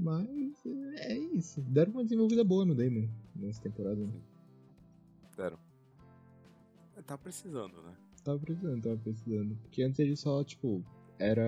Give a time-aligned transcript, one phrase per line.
[0.00, 0.64] Mas
[0.96, 1.60] é isso.
[1.60, 3.06] Deram uma desenvolvida boa no Damon
[3.36, 4.00] nessa temporada.
[4.00, 4.20] Né?
[5.36, 5.58] Deram.
[6.96, 7.94] É, tá precisando, né?
[8.24, 9.56] Tava precisando, tava precisando.
[9.56, 10.82] Porque antes ele só, tipo,
[11.18, 11.44] era.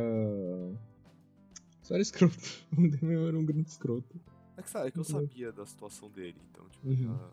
[1.82, 2.36] Só era escroto.
[2.76, 4.20] O Damon era um grande escroto.
[4.58, 6.94] É que sabe, é que eu sabia da situação dele, então, tipo, Uhum.
[6.96, 7.30] já...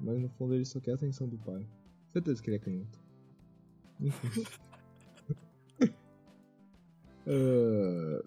[0.00, 1.68] Mas no fundo ele só quer a atenção do pai.
[2.14, 2.98] Certeza que ele é canhoto.
[4.00, 4.28] Enfim.
[7.24, 8.20] Ah,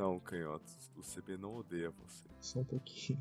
[0.00, 2.26] Não, canhotos, o CB não odeia você.
[2.40, 3.20] só um pouquinho.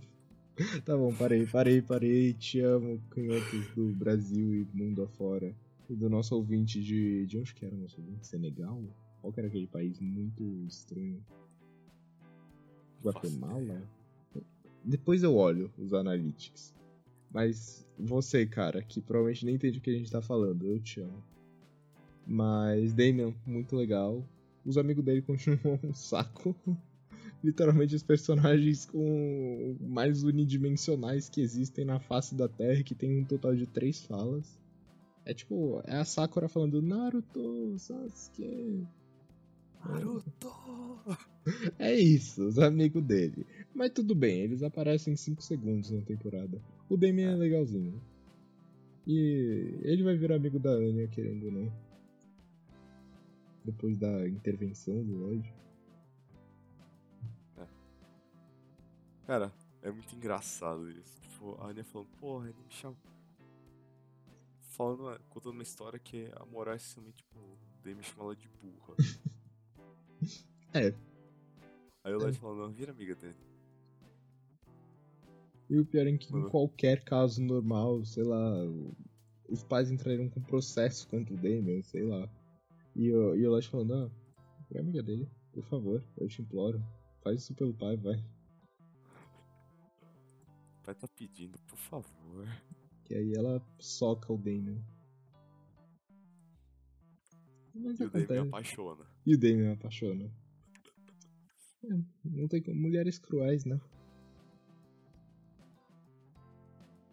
[0.86, 2.34] Tá bom, parei, parei, parei.
[2.34, 5.56] Te amo, canhotos do Brasil e mundo afora.
[5.90, 7.26] E do nosso ouvinte de.
[7.28, 8.28] De onde que era o nosso ouvinte?
[8.28, 8.82] Senegal?
[9.22, 11.24] Qual que era aquele país muito estranho?
[13.02, 13.82] Guatemala?
[14.84, 16.76] Depois eu olho os analytics.
[17.32, 21.00] Mas você, cara, que provavelmente nem entende o que a gente tá falando, eu te
[21.00, 21.24] amo.
[22.28, 24.26] Mas Damian, muito legal.
[24.70, 26.56] Os amigos dele continuam um saco.
[27.44, 33.26] Literalmente os personagens com mais unidimensionais que existem na face da Terra, que tem um
[33.26, 34.60] total de três falas.
[35.26, 38.86] É tipo, é a Sakura falando Naruto, Sasuke.
[39.84, 40.54] Naruto!
[41.80, 43.48] É isso, os amigos dele.
[43.74, 46.62] Mas tudo bem, eles aparecem em 5 segundos na temporada.
[46.88, 48.00] O Damian é legalzinho.
[49.08, 51.89] E ele vai virar amigo da Anya, querendo ou não.
[53.72, 55.54] Depois da intervenção do Lloyd.
[59.26, 59.54] Cara,
[59.84, 61.22] é muito engraçado isso.
[61.22, 62.98] Tipo, a Anya falando, porra, ele me chama.
[64.72, 68.50] Falando, contando uma história que a moral é simplesmente, tipo, o Demi chama ela de
[68.62, 68.96] burra.
[70.72, 70.94] É.
[72.04, 73.36] Aí o Lloyd falando, não, vira amiga dele.
[75.68, 76.50] E o pior é que em Uhum.
[76.50, 78.40] qualquer caso normal, sei lá,
[79.48, 82.30] os pais entrariam com processo contra o Damian, sei lá.
[83.00, 84.12] E o, e o Lloyd falando, não,
[84.76, 86.84] é amiga dele, por favor, eu te imploro.
[87.24, 88.18] Faz isso pelo pai, vai.
[90.80, 92.46] O pai tá pedindo, por favor.
[93.06, 94.84] Que aí ela soca o Damian.
[97.74, 98.38] Mas E o acontece.
[98.40, 99.06] apaixona.
[99.26, 100.30] E o Damian apaixona.
[101.86, 101.88] É,
[102.26, 102.82] não tem como.
[102.82, 103.80] Mulheres cruéis, né?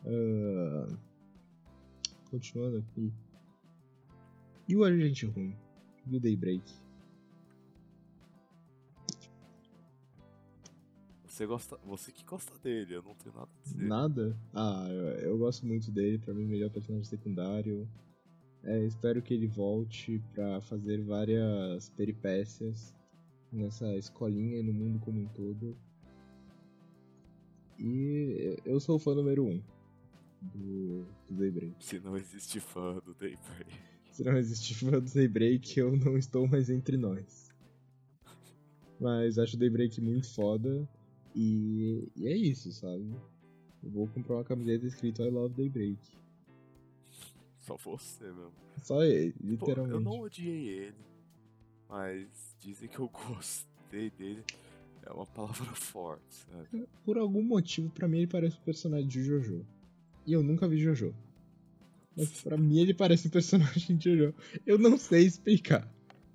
[0.04, 0.98] Ah,
[2.28, 3.12] continuando aqui.
[4.68, 5.56] E o agente ruim?
[6.06, 6.62] E o Daybreak?
[11.24, 11.76] Você gosta.
[11.84, 13.86] Você que gosta dele, eu não tenho nada a dizer.
[13.86, 14.36] Nada?
[14.54, 16.18] Ah, eu, eu gosto muito dele.
[16.18, 17.86] Pra mim, o melhor personagem secundário.
[18.62, 22.94] É, espero que ele volte pra fazer várias peripécias
[23.52, 25.76] nessa escolinha e no mundo como um todo.
[27.78, 29.62] E eu sou o fã número um
[30.40, 31.84] do, do Daybreak.
[31.84, 33.95] Se não existe fã do Daybreak.
[34.16, 37.54] Se não existe fã do Daybreak, eu não estou mais entre nós.
[38.98, 40.88] Mas acho o Daybreak muito foda.
[41.34, 43.14] E, e é isso, sabe?
[43.84, 45.98] Eu vou comprar uma camiseta escrito I Love Daybreak.
[47.60, 48.52] Só você mesmo.
[48.82, 49.94] Só ele, Pô, literalmente.
[49.96, 50.96] eu não odiei ele,
[51.86, 54.42] mas dizem que eu gostei dele.
[55.02, 56.88] É uma palavra forte, sabe?
[57.04, 59.66] Por algum motivo, pra mim, ele parece um personagem de Jojo.
[60.26, 61.14] E eu nunca vi Jojo.
[62.16, 64.34] Mas pra mim, ele parece um personagem de Jojo.
[64.64, 65.86] Eu não sei explicar.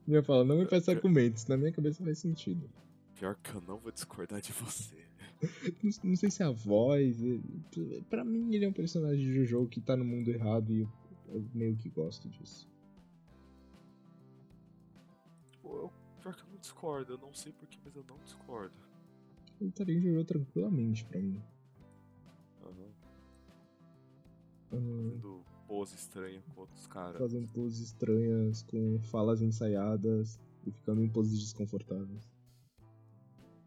[0.05, 1.47] Minha fala, não me peça argumentos.
[1.47, 2.69] Na minha cabeça faz sentido.
[3.15, 4.95] Pior que eu não vou discordar de você.
[5.81, 7.17] Não, não sei se é a voz.
[8.11, 10.89] Pra mim, ele é um personagem de Jojo que tá no mundo errado e eu,
[11.29, 12.69] eu meio que gosto disso.
[15.63, 18.75] Eu, pior que eu não discordo, eu não sei porquê, mas eu não discordo.
[19.59, 21.41] Ele estaria em Jojo tranquilamente pra mim.
[22.63, 22.93] Aham.
[24.73, 27.17] Hum, Fazendo pose estranha com outros caras.
[27.17, 30.37] fazendo poses estranhas, com falas ensaiadas
[30.67, 32.29] e ficando em poses desconfortáveis.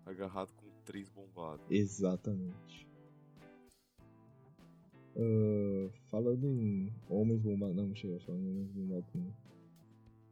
[0.05, 1.65] Agarrado com três bombados.
[1.71, 2.87] Exatamente.
[5.17, 7.75] Ah, falando em homens bombados.
[7.75, 9.35] Não, não chega falar em homens bombados não.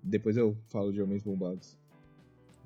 [0.03, 1.79] Depois eu falo de homens bombados.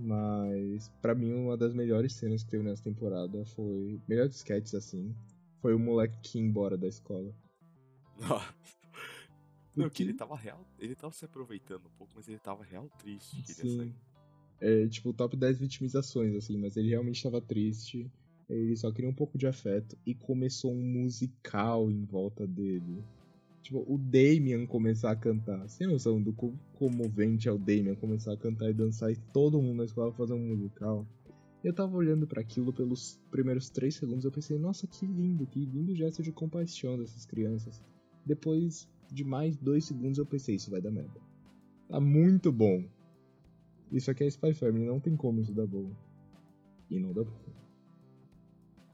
[0.01, 4.01] Mas, pra mim, uma das melhores cenas que teve nessa temporada foi.
[4.09, 5.15] Melhores sketches assim.
[5.63, 7.33] Foi o moleque que ia embora da escola.
[9.77, 10.67] Não, que ele tava real.
[10.79, 13.43] Ele tava se aproveitando um pouco, mas ele tava real triste.
[13.43, 13.77] Que ele ia Sim.
[13.79, 13.95] sair.
[14.59, 18.11] É tipo top 10 vitimizações, assim, mas ele realmente tava triste.
[18.49, 19.99] Ele só queria um pouco de afeto.
[20.07, 23.05] E começou um musical em volta dele.
[23.63, 25.69] Tipo, o Damien começar a cantar.
[25.69, 26.33] Sem noção do
[26.79, 30.35] comovente é o Damien começar a cantar e dançar e todo mundo na escola fazer
[30.35, 31.07] um musical.
[31.65, 35.65] Eu tava olhando pra aquilo pelos primeiros 3 segundos eu pensei, nossa, que lindo, que
[35.65, 37.83] lindo gesto de compaixão dessas crianças.
[38.25, 41.21] Depois de mais 2 segundos eu pensei, isso vai dar merda.
[41.89, 42.85] Tá muito bom.
[43.91, 45.91] Isso aqui é Spy Family, não tem como isso dar bom.
[46.91, 47.33] E não dá bom.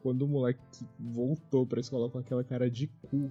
[0.01, 0.61] Quando o moleque
[0.99, 3.31] voltou pra escola com aquela cara de cu,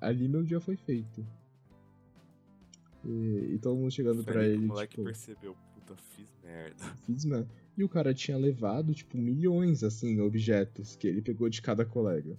[0.00, 1.24] ali meu dia foi feito.
[3.04, 6.84] E, e todo mundo chegando que ele, O moleque tipo, percebeu, puta, fiz merda.
[7.04, 7.48] fiz merda.
[7.76, 12.36] E o cara tinha levado, tipo, milhões, assim, objetos que ele pegou de cada colega.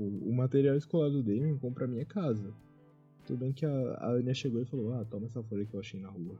[0.00, 2.54] Tipo, o material escolar do Damien compra a minha casa.
[3.26, 5.80] Tudo bem que a, a Anya chegou e falou, ah, toma essa folha que eu
[5.80, 6.38] achei na rua.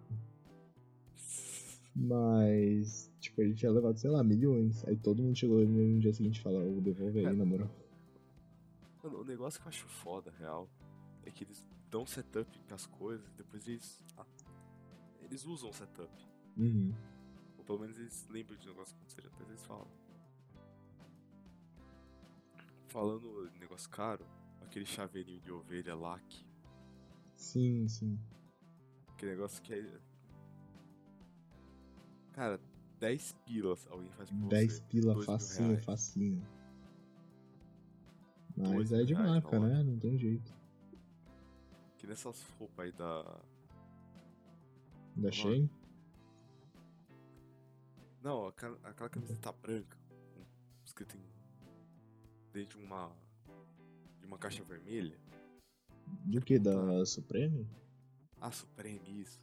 [1.94, 4.82] Mas, tipo, ele tinha levado, sei lá, milhões.
[4.86, 7.70] Aí todo mundo chegou no dia seguinte e falou, eu devolvo aí, na moral.
[9.02, 10.66] Mano, o negócio que eu acho foda, real,
[11.26, 14.02] é que eles dão setup pras coisas e depois eles.
[14.16, 14.24] ah,
[15.22, 16.10] eles usam o setup.
[16.56, 16.94] Uhum.
[17.58, 19.86] Ou pelo menos eles lembram de negócio que aconteceu, depois eles falam.
[22.90, 24.26] Falando em negócio caro,
[24.60, 26.44] aquele chaveirinho de ovelha lac,
[27.36, 28.18] Sim, sim.
[29.14, 30.00] aquele negócio que é.
[32.32, 32.60] Cara,
[32.98, 34.82] 10 pilas alguém faz por 10 você.
[34.84, 36.46] pila facinho, facinho.
[38.56, 39.82] Mas é de reais marca, né?
[39.82, 40.52] Não tem jeito.
[41.96, 43.22] Que nessas roupas aí da.
[45.16, 45.30] Da.
[45.30, 45.70] Shein?
[48.22, 50.44] Não, aquela, aquela camiseta branca, com-
[50.84, 51.39] escrito em.
[52.52, 53.10] Dentro de uma.
[54.20, 55.16] de uma caixa vermelha.
[56.24, 56.58] Do que?
[56.58, 57.66] Da Supreme?
[58.40, 59.40] Ah, Supreme, isso.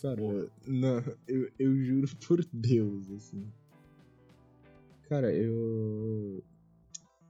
[0.00, 0.50] Cara, porra.
[0.66, 3.50] não, eu, eu juro por Deus, assim.
[5.08, 6.44] Cara, eu.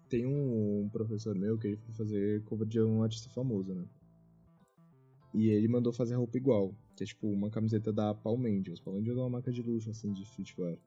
[0.09, 3.87] Tem um professor meu que ele foi fazer cover de um artista famoso, né?
[5.35, 8.81] E ele mandou fazer roupa igual, que é tipo uma camiseta da Palm Angels.
[8.81, 10.79] Palm Angels é uma marca de luxo, assim, de streetwear.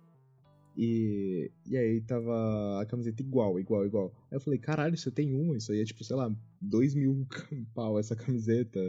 [0.78, 4.12] E, e aí tava a camiseta igual, igual, igual.
[4.32, 5.58] Aí eu falei, caralho, você tem uma?
[5.58, 7.28] Isso aí é tipo, sei lá, dois mil
[7.76, 8.80] pau essa camiseta.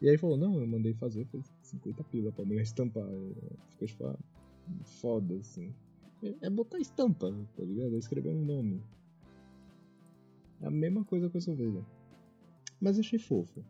[0.00, 3.06] E aí falou, não, eu mandei fazer, foi 50 pila pra mulher estampar.
[3.70, 4.18] Ficou tipo, ah,
[4.84, 5.72] foda, assim.
[6.22, 7.94] É, é botar estampa, tá ligado?
[7.94, 8.82] É escrever um nome.
[10.60, 11.84] É a mesma coisa com essa ovelha.
[12.80, 13.64] Mas achei fofo.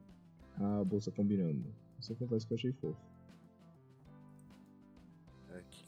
[0.59, 1.65] A bolsa combinando.
[2.09, 3.01] Eu confesso que eu achei fofo.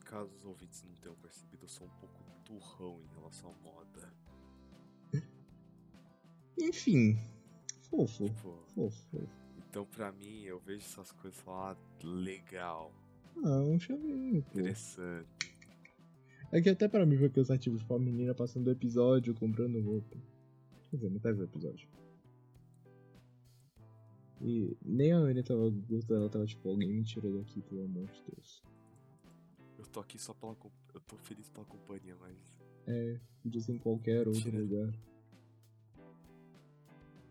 [0.08, 2.14] É caso os ouvintes não tenham percebido, eu sou um pouco
[2.44, 4.12] turrão em relação à moda.
[6.58, 7.18] Enfim,
[7.90, 8.24] fofo.
[8.24, 9.28] Tipo, Fofo,
[9.58, 12.90] então pra mim eu vejo essas coisas e falo, ah, legal,
[13.44, 14.58] Ah, um chaveirinho, pô.
[14.58, 15.28] interessante.
[16.50, 20.16] É que até pra mim foi cansativo, tipo, a menina passando o episódio comprando roupa.
[20.90, 21.86] Quer dizer, metade do episódio.
[24.40, 28.06] E nem a Anya tava gostando, ela tava tipo, alguém me tira daqui, pelo amor
[28.06, 28.62] de Deus.
[29.98, 30.56] Eu tô aqui só pela.
[30.94, 32.36] Eu tô feliz pela companhia, mas.
[32.86, 33.18] É,
[33.60, 34.60] ser em qualquer outro Tira.
[34.60, 34.94] lugar.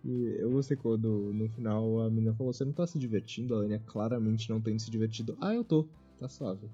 [0.04, 3.56] E eu gostei quando no final a menina falou, você não tá se divertindo?
[3.56, 5.38] A Anya claramente não tem se divertido.
[5.42, 5.88] Ah, eu tô,
[6.20, 6.70] tá suave.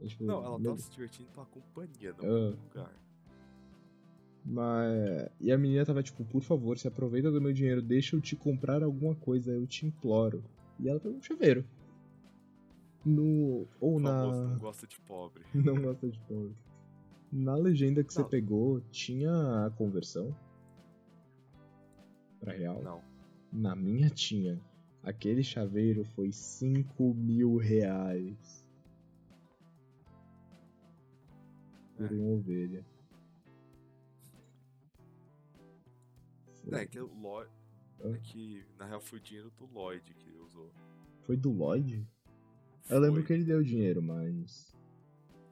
[0.00, 2.92] É, tipo, Não, ela tava se divertindo pela companhia, não pelo lugar.
[4.44, 5.28] Mas.
[5.40, 8.34] E a menina tava tipo, por favor, se aproveita do meu dinheiro, deixa eu te
[8.34, 10.42] comprar alguma coisa, eu te imploro.
[10.80, 11.64] E ela pegou um chaveiro.
[13.04, 13.66] No.
[13.80, 14.26] Ou na.
[14.26, 15.44] não gosta de pobre.
[15.54, 16.54] Não gosta de pobre.
[17.32, 18.28] Na legenda que você Não.
[18.28, 20.36] pegou, tinha a conversão?
[22.40, 22.82] Pra real?
[22.82, 23.02] Não.
[23.52, 24.60] Na minha tinha.
[25.02, 28.68] Aquele chaveiro foi 5 mil reais.
[31.96, 32.14] Por É.
[32.14, 32.84] uma ovelha.
[36.70, 37.50] É que o Lloyd.
[38.04, 38.08] Ah.
[38.08, 40.70] É que na real foi o dinheiro do Lloyd que ele usou.
[41.22, 42.06] Foi do Lloyd?
[42.92, 43.26] Eu lembro Foi.
[43.26, 44.74] que ele deu dinheiro, mas.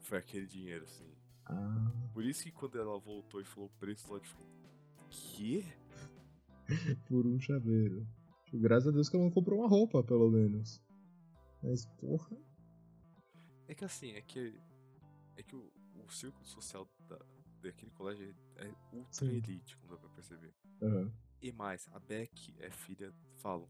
[0.01, 1.11] Foi aquele dinheiro, sim.
[1.47, 1.91] Ah.
[2.13, 4.49] Por isso que quando ela voltou e falou o preço, o Lloyd falou.
[5.09, 5.65] Quê?
[7.09, 8.07] Por um chaveiro.
[8.45, 10.83] Tipo, Graças a Deus que ela não comprou uma roupa, pelo menos.
[11.63, 12.37] Mas, porra.
[13.69, 14.61] É que assim, é que.
[15.37, 17.19] É que o, o círculo social da,
[17.63, 19.37] daquele colégio é, é ultra Sim.
[19.37, 20.53] elite, como dá pra perceber.
[20.83, 21.11] Aham.
[21.41, 23.67] E mais, a Beck é filha, falam,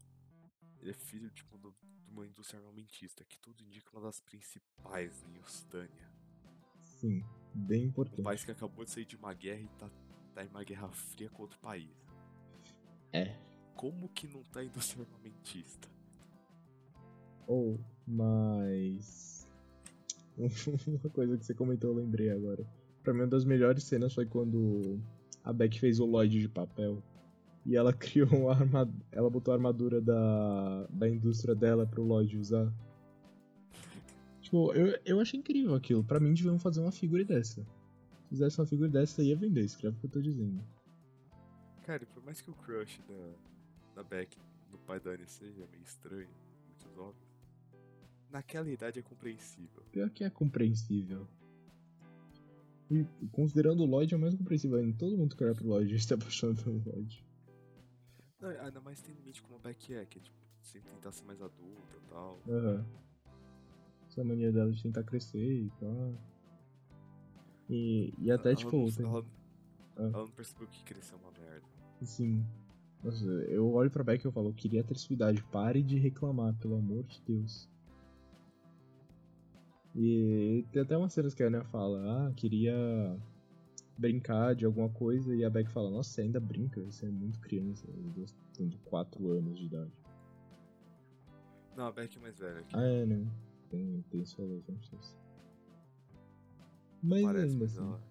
[0.81, 1.73] ele é filho tipo, do-
[2.11, 6.11] uma indústria armamentista, que tudo indica uma das principais em Ostânia.
[6.83, 7.23] Sim.
[7.53, 8.21] Bem Um importante.
[8.21, 9.89] país que acabou de sair de uma guerra e tá,
[10.33, 11.89] tá em uma guerra fria com outro país.
[13.11, 13.35] É.
[13.75, 15.89] Como que não tá indústria armamentista?
[17.47, 19.47] Ou, mas.
[20.87, 22.65] uma coisa que você comentou, eu lembrei agora.
[23.03, 25.01] Pra mim, uma das melhores cenas foi quando
[25.43, 27.03] a Beck fez o Lloyd de papel.
[27.65, 29.05] E ela criou a armadura.
[29.11, 32.71] Ela botou a armadura da, da indústria dela pro Lloyd usar.
[34.41, 36.03] Tipo, eu, eu achei incrível aquilo.
[36.03, 37.61] Pra mim, deviam fazer uma figura dessa.
[38.23, 39.61] Se fizesse uma figura dessa, ia vender.
[39.61, 40.61] Escreve o que eu tô dizendo.
[41.83, 44.37] Cara, por mais que o crush da, da Beck
[44.71, 46.29] no pai da Annie seja meio estranho,
[46.67, 47.31] muitos óbvios,
[48.31, 49.83] naquela idade é compreensível.
[49.91, 51.27] Pior que é compreensível.
[52.89, 54.97] E considerando o Lloyd é o mais compreensível ainda.
[54.97, 57.25] Todo mundo que olha pro Lloyd está apaixonado pelo Lloyd.
[58.41, 61.11] Não, ainda mais tendo em mente como a Beck é, que é tipo, sempre tentar
[61.11, 62.39] ser mais adulta e tal.
[62.49, 62.85] Aham.
[64.07, 66.13] Essa mania dela de tentar crescer e tal.
[67.69, 68.91] E, e até ela, tipo.
[68.91, 69.23] tem- ela,
[69.95, 70.01] Ah.
[70.01, 71.65] ela não percebeu que crescer é uma merda.
[72.01, 72.43] Assim.
[73.03, 75.97] Nossa, eu olho pra Beck e eu falo, eu queria ter sua idade, pare de
[75.97, 77.67] reclamar, pelo amor de Deus.
[79.95, 83.17] E tem até umas cenas que a Anya fala, ah, queria
[84.01, 87.39] brincar de alguma coisa, e a Beck fala, nossa, você ainda brinca, você é muito
[87.39, 89.91] criança, dois tendo 4 anos de idade.
[91.77, 92.63] Não, a Beck é mais velha.
[92.63, 93.25] Que Ah, é, né?
[93.69, 95.17] Tem, tem sua razão, Chelsea.
[97.03, 97.77] Mas parece, ainda assim.
[97.79, 98.01] ela.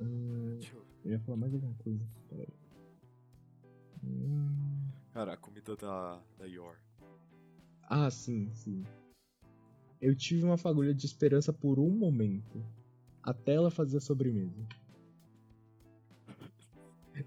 [0.00, 2.04] ah, Deixa eu eu ia falar mais alguma coisa.
[2.28, 2.48] Peraí.
[4.02, 4.88] Hum...
[5.12, 6.76] Cara, a comida da, da Yor.
[7.84, 8.84] Ah, sim, sim.
[10.04, 12.62] Eu tive uma fagulha de esperança por um momento.
[13.22, 14.52] Até ela fazer a sobremesa.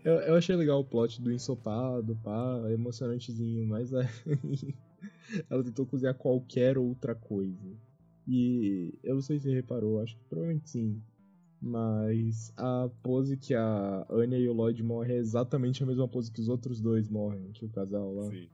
[0.03, 4.05] Eu, eu achei legal o plot do ensopado, pá, emocionantezinho, mas aí
[5.49, 7.75] ela tentou cozinhar qualquer outra coisa.
[8.27, 11.01] E eu não sei se você reparou, acho que provavelmente sim.
[11.59, 16.31] Mas a pose que a Anya e o Lloyd morrem é exatamente a mesma pose
[16.31, 18.29] que os outros dois morrem, que o casal lá.
[18.29, 18.47] Sim.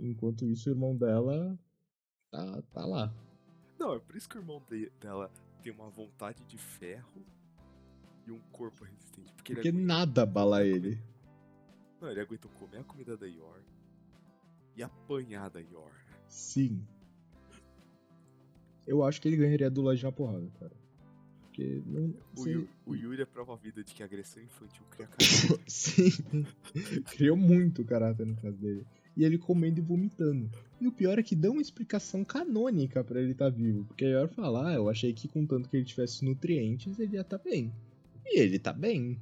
[0.00, 1.58] Enquanto isso, o irmão dela
[2.30, 3.12] tá, tá lá.
[3.78, 5.30] Não, é por isso que o irmão de- dela
[5.62, 7.22] tem uma vontade de ferro
[8.26, 9.32] e um corpo resistente.
[9.34, 10.98] Porque, Porque aguenta, nada abala ele.
[12.00, 13.60] não, ele aguenta comer a comida da Yor
[14.76, 15.92] e apanhar da Yor.
[16.26, 16.82] Sim.
[18.86, 20.72] Eu acho que ele ganharia do Lloyd na porrada, cara.
[21.42, 22.14] Porque não.
[22.36, 25.60] O, sei- Yu, o Yuri é prova vida de que a agressão infantil cria caráter.
[25.68, 26.10] Sim.
[27.06, 28.86] Criou muito caráter no caso dele.
[29.16, 30.50] E ele comendo e vomitando.
[30.80, 33.84] E o pior é que dão uma explicação canônica pra ele estar vivo.
[33.84, 37.16] Porque aí eu falar, ah, eu achei que com tanto que ele tivesse nutrientes, ele
[37.16, 37.72] ia estar bem.
[38.24, 39.20] E ele tá bem.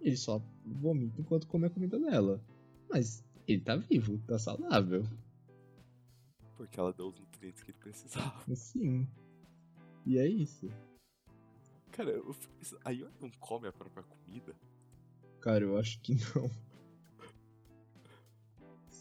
[0.00, 2.40] Ele só vomita enquanto come a comida dela.
[2.90, 5.04] Mas ele tá vivo, tá saudável.
[6.56, 8.54] porque ela deu os nutrientes que ele precisava.
[8.54, 9.08] Sim.
[10.06, 10.68] E é isso.
[11.90, 14.54] Cara, eu fico pensando, a Yor não come a própria comida?
[15.40, 16.50] Cara, eu acho que não.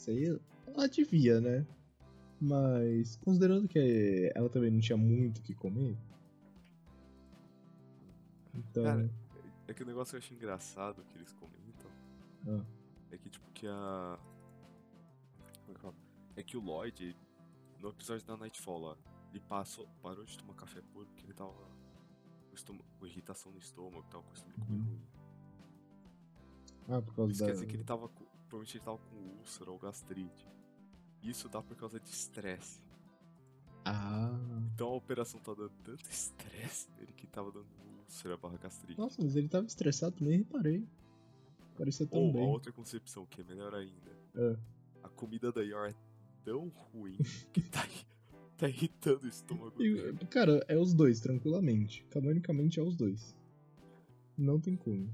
[0.02, 1.64] Sei, ela devia, né?
[2.40, 5.96] Mas, considerando que ela também não tinha muito o que comer.
[8.56, 8.84] Então.
[8.84, 9.12] Cara,
[9.68, 11.92] É que o negócio que eu acho engraçado que eles comentam
[12.48, 12.66] ah,
[13.12, 14.20] é que, tipo, que a.
[15.70, 15.94] É que?
[16.38, 17.16] É que o Lloyd,
[17.80, 18.98] no episódio da Nightfall lá,
[19.30, 24.24] ele passou, parou de tomar café puro porque ele tava com, irritação no estômago, tava
[24.24, 24.80] com o estômago Uhum.
[24.84, 25.02] ruim.
[26.90, 27.46] ah, por causa Isso da.
[27.46, 30.46] quer dizer que ele tava com, provavelmente ele tava com úlcera ou gastrite.
[31.24, 32.82] Isso dá por causa de estresse.
[33.86, 34.38] Ah.
[34.74, 37.66] Então a operação tá dando tanto estresse nele que tava dando
[38.04, 39.00] úlcera barra gastrite.
[39.00, 40.86] Nossa, mas ele tava estressado, nem reparei.
[41.78, 42.42] Parecia tão Ou bem.
[42.44, 44.12] outra concepção, que é melhor ainda.
[44.36, 44.60] Ah.
[45.04, 45.96] A comida da Yor é
[46.44, 47.18] tão ruim
[47.54, 47.88] que tá,
[48.58, 50.18] tá irritando o estômago dele.
[50.30, 52.04] Cara, é os dois, tranquilamente.
[52.10, 53.36] Canonicamente é os dois.
[54.38, 55.10] Não tem como.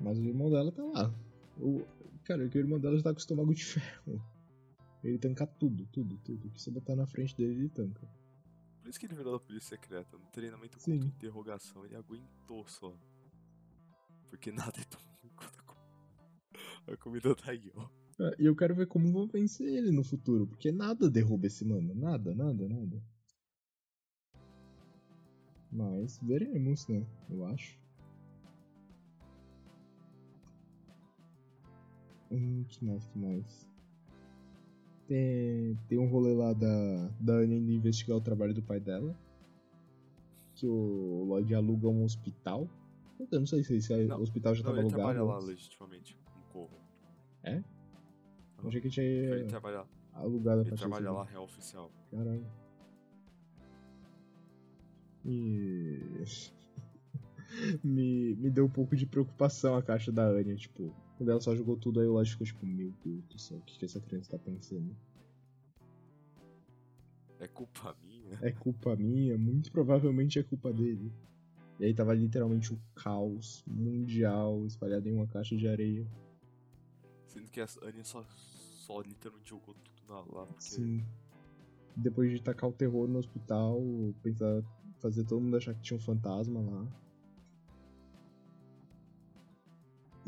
[0.00, 1.14] Mas o irmão dela tá lá.
[1.58, 1.84] O,
[2.24, 4.22] cara, que o irmão dela já tá com o estômago de ferro.
[5.02, 6.48] Ele tanca tudo, tudo, tudo.
[6.48, 8.06] O que você botar na frente dele, ele tanca.
[8.80, 10.16] Por isso que ele virou da polícia secreta.
[10.16, 12.96] No treinamento contra interrogação, ele aguentou só.
[14.30, 17.90] Porque nada é tão ruim quanto a co- a comida da Yor.
[18.20, 21.64] Ah, E eu quero ver como vão vencer ele no futuro, porque nada derruba esse
[21.64, 21.94] mano.
[21.94, 23.02] Nada, nada, nada.
[25.70, 27.06] Mas veremos, né?
[27.28, 27.78] Eu acho.
[32.30, 33.68] Hum, que mais, que mais?
[35.06, 39.16] Tem, tem um rolê lá da, da Anya indo investigar o trabalho do pai dela.
[40.54, 42.68] Que o Lloyd aluga um hospital.
[43.30, 45.14] Eu não sei se esse Não, o hospital já Não, tava ele alugado.
[45.14, 46.78] trabalha lá legitimamente com corro.
[48.62, 51.90] Eu achei que tinha Ele trabalha, alugado ele trabalha desse lá, real oficial.
[52.10, 52.46] Caralho.
[55.24, 56.24] E.
[57.82, 61.54] me, me deu um pouco de preocupação a caixa da Anya, tipo, quando ela só
[61.54, 64.00] jogou tudo, aí o Lodge ficou tipo, meu Deus do céu, o que, que essa
[64.00, 64.96] criança tá pensando?
[67.40, 68.38] É culpa minha?
[68.40, 69.36] É culpa minha?
[69.36, 71.12] Muito provavelmente é culpa dele.
[71.80, 76.06] E aí tava literalmente o caos mundial espalhado em uma caixa de areia.
[77.26, 80.46] Sendo que a Anya só, só literalmente jogou tudo na, lá.
[80.46, 81.04] Porque Sim.
[81.96, 83.80] Depois de tacar o terror no hospital,
[84.22, 84.62] pensar,
[85.00, 86.86] fazer todo mundo achar que tinha um fantasma lá.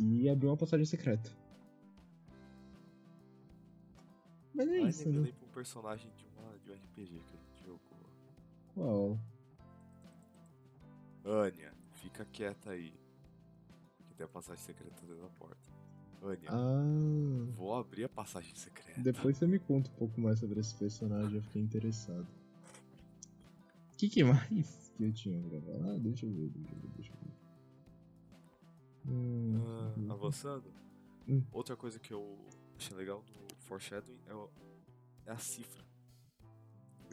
[0.01, 1.31] E abrir uma passagem secreta.
[4.55, 5.27] Mas é isso, nem me né?
[5.27, 7.81] lembro um personagem de, uma, de um RPG que a gente jogou.
[8.75, 9.19] Qual?
[11.25, 12.93] Anya, fica quieta aí.
[14.09, 15.61] Que tem a passagem secreta dentro da porta.
[16.23, 19.01] Anya, Ah, vou abrir a passagem secreta.
[19.01, 22.27] depois você me conta um pouco mais sobre esse personagem, eu fiquei interessado.
[23.93, 25.99] O que, que mais que eu tinha pra falar?
[25.99, 27.20] Deixa eu ver, deixa eu ver, deixa eu ver.
[29.11, 30.73] Hum, Ah, avançando,
[31.29, 31.43] Hum.
[31.53, 32.39] outra coisa que eu
[32.77, 34.51] achei legal do Foreshadowing é, o-
[35.27, 35.85] é a cifra.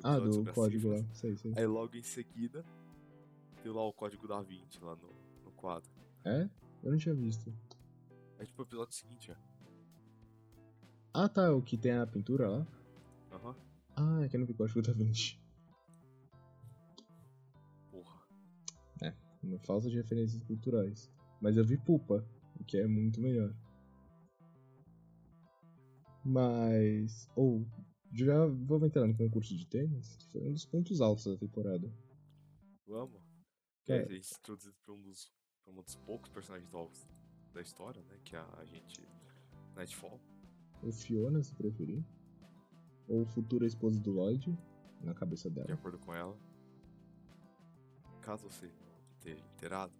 [0.04, 1.54] Ah, do código lá, sei, sei.
[1.58, 2.63] Aí logo em seguida,
[3.63, 5.10] tem lá o código da 20 lá no,
[5.44, 5.89] no quadro.
[6.24, 6.48] É?
[6.84, 7.51] Eu não tinha visto.
[8.38, 9.38] É tipo o episódio seguinte, é.
[11.13, 12.68] Ah, tá, o que tem a pintura lá?
[13.32, 13.56] Aham.
[13.96, 15.42] Ah, é que não vi código da 20.
[17.89, 18.22] Porra.
[19.42, 21.10] Uma falta de referências culturais.
[21.41, 22.25] Mas eu vi Pupa,
[22.60, 23.53] o que é muito melhor.
[26.24, 27.29] Mas.
[27.36, 27.65] Ou.
[28.13, 31.91] já vamos entrar no concurso de tênis, que foi um dos pontos altos da temporada.
[32.86, 33.22] Vamos?
[33.88, 33.98] É.
[33.98, 34.06] É.
[34.06, 35.32] A gente se introduzido pra um dos,
[35.63, 37.08] pra um dos poucos personagens novos
[37.53, 38.20] da história, né?
[38.24, 39.08] Que é a gente.
[39.75, 40.20] Nightfall.
[40.84, 42.03] O Fiona, se preferir.
[43.08, 44.58] Ou futura esposa do Lloyd,
[45.01, 45.74] na cabeça De dela.
[45.74, 46.38] acordo com ela.
[48.22, 49.94] Caso você não esteja inteirado,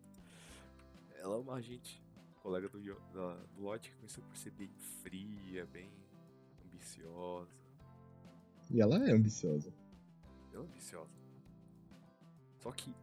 [1.18, 2.02] ela é uma agente,
[2.42, 2.80] colega do,
[3.14, 4.70] da, do Lloyd, que conheceu por ser bem
[5.02, 5.92] fria, bem
[6.66, 7.56] ambiciosa.
[8.72, 9.74] E ela é ambiciosa.
[10.54, 11.12] Ela é ambiciosa.
[12.60, 12.94] Só que,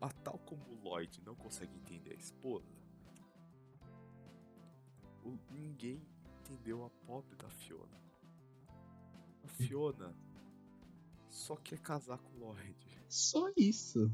[0.00, 2.72] a tal como o Lloyd não consegue entender a esposa,
[5.24, 6.00] o- ninguém
[6.40, 8.02] entendeu a pobre da Fiona.
[9.42, 10.14] A Fiona
[11.28, 12.76] só quer casar com o Lloyd.
[13.08, 14.10] Só isso.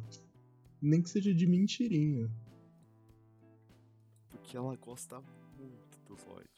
[0.81, 2.31] Nem que seja de mentirinha.
[4.31, 5.21] Porque ela gosta
[5.59, 6.49] muito do Lloyd.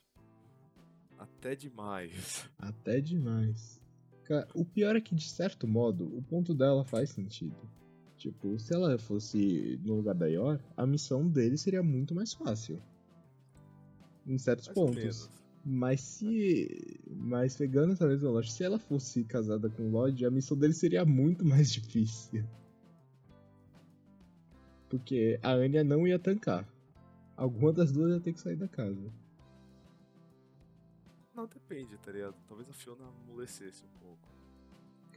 [1.19, 2.49] Até demais.
[2.59, 3.81] Até demais.
[4.25, 7.57] Cara, o pior é que, de certo modo, o ponto dela faz sentido.
[8.17, 12.81] Tipo, se ela fosse no lugar da Yor, a missão dele seria muito mais fácil.
[14.27, 14.97] Em certos Mais pontos.
[14.97, 15.31] menos.
[15.65, 17.01] Mas se.
[17.09, 20.73] Mas pegando essa mesma lógica, se ela fosse casada com o Lloyd, a missão dele
[20.73, 22.45] seria muito mais difícil.
[24.89, 26.69] Porque a Anya não ia tancar.
[27.43, 29.13] Alguma das duas ia ter que sair da casa.
[31.35, 32.37] Não, depende, tá ligado?
[32.47, 34.29] Talvez a Fiona amolecesse um pouco.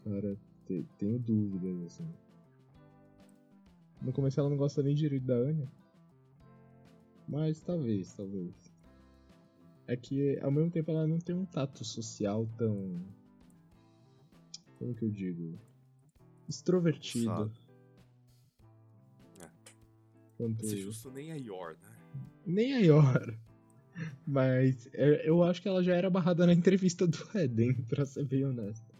[0.04, 0.36] Cara,
[0.66, 2.12] te- tenho dúvidas, assim.
[4.02, 5.72] No começo ela não gosta nem direito da Anya.
[7.28, 8.74] Mas talvez, talvez.
[9.86, 13.06] É que ao mesmo tempo ela não tem um tato social tão.
[14.80, 15.60] Como que eu digo?
[16.50, 17.26] Extrovertido.
[17.26, 17.52] Sabe?
[19.42, 19.50] É.
[20.38, 20.66] Quanto...
[20.76, 21.95] Justo nem a Yor, né?
[22.46, 23.38] Nem a Yor.
[24.28, 28.26] Mas é, eu acho que ela já era barrada na entrevista do Eden, pra ser
[28.26, 28.96] bem honesto.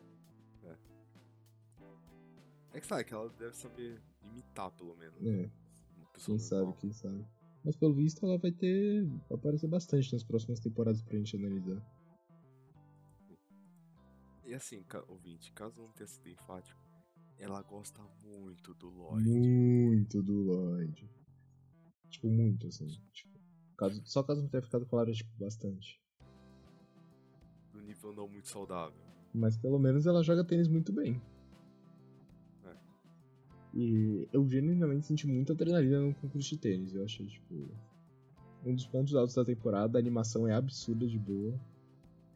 [2.74, 5.26] É que sabe que ela deve saber imitar, pelo menos.
[5.26, 5.50] É.
[6.26, 7.26] Quem sabe, quem sabe.
[7.64, 9.06] Mas pelo visto ela vai ter.
[9.06, 11.82] vai aparecer bastante nas próximas temporadas pra gente analisar.
[14.46, 16.80] E assim, ouvinte, caso não tenha sido enfático,
[17.40, 19.28] ela gosta muito do Lloyd.
[19.28, 21.10] Muito do Lloyd.
[22.10, 22.88] Tipo, muito, assim.
[23.12, 23.35] Tipo,
[23.76, 26.02] caso, só caso não tenha ficado claro, tipo, bastante.
[27.72, 29.00] Do nível não muito saudável.
[29.34, 31.22] Mas pelo menos ela joga tênis muito bem.
[32.66, 32.76] É.
[33.74, 36.94] E eu genuinamente senti muita adrenalina no concurso de tênis.
[36.94, 37.70] Eu achei, tipo.
[38.66, 41.60] Um dos pontos altos da temporada, a animação é absurda de boa.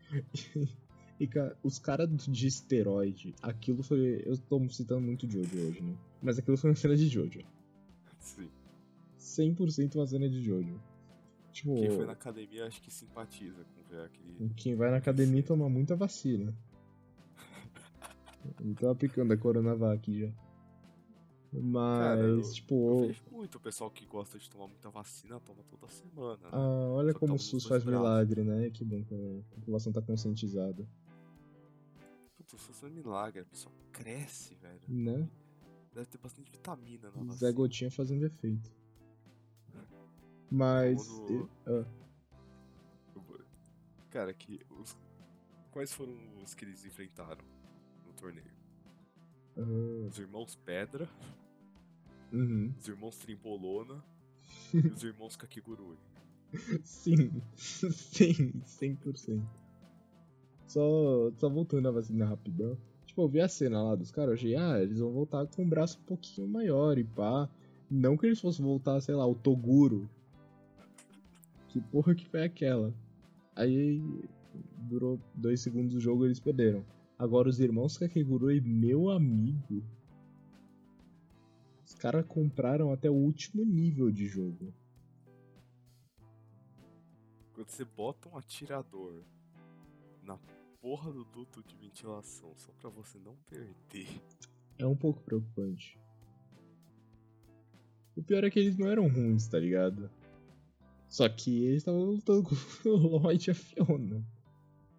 [1.20, 4.24] E, cara, os caras de esteroide, aquilo foi.
[4.26, 5.94] Eu tô citando muito Jojo hoje, né?
[6.22, 7.42] Mas aquilo foi uma cena de Jojo.
[8.20, 8.50] Sim.
[9.20, 10.80] 100% uma cena de Jojo.
[11.52, 14.50] Tipo, Quem foi na academia acho que simpatiza com ver aquele.
[14.56, 16.56] quem vai na academia toma muita vacina.
[18.62, 20.32] Ele tava aplicando a Coronavac já.
[21.52, 25.40] Mas, Cara, eu- tipo, Eu vejo muito o pessoal que gosta de tomar muita vacina,
[25.40, 26.38] toma toda semana.
[26.44, 26.50] Né?
[26.52, 28.02] ah, olha Só como o SUS faz braços.
[28.04, 28.70] milagre, né?
[28.70, 30.88] Que bom que a população tá conscientizada.
[32.38, 34.80] Puta, isso foi um milagre, a pessoa cresce, velho.
[34.88, 35.28] Né?
[35.92, 37.52] Deve ter bastante vitamina na Zé vacina.
[37.52, 38.72] Gotinha fazendo efeito.
[40.52, 41.06] Mas.
[41.08, 41.86] Famoso- ah,
[44.10, 44.98] Cara, que os...
[45.72, 47.44] quais foram os que eles enfrentaram
[48.06, 48.52] no torneio?
[49.58, 51.08] ah, Os irmãos Pedra,
[52.34, 52.74] uhum.
[52.80, 54.04] os irmãos Trimbolona
[54.74, 55.98] e os irmãos Kakigurui.
[56.84, 59.44] Sim, sim, 100%.
[60.66, 62.76] Só, só voltando a vacina rapidão.
[63.06, 65.64] Tipo, eu vi a cena lá dos caras, eu achei, ah, eles vão voltar com
[65.64, 67.48] um braço um pouquinho maior e pá.
[67.90, 70.10] Não que eles fossem voltar, sei lá, o Toguro.
[71.70, 72.94] Que porra que foi aquela?
[73.56, 74.02] Aí
[74.90, 76.84] durou dois segundos do jogo e eles perderam.
[77.18, 79.84] Agora os irmãos Kakegurui, meu amigo.
[81.86, 84.74] Os caras compraram até o último nível de jogo.
[87.54, 89.22] Quando você bota um atirador
[90.24, 90.40] na
[90.82, 94.08] porra do duto de ventilação só pra você não perder.
[94.78, 96.00] É um pouco preocupante.
[98.16, 100.10] O pior é que eles não eram ruins, tá ligado?
[101.10, 102.44] Só que eles estavam lutando
[102.84, 104.24] com o Lloyd e a Fiona.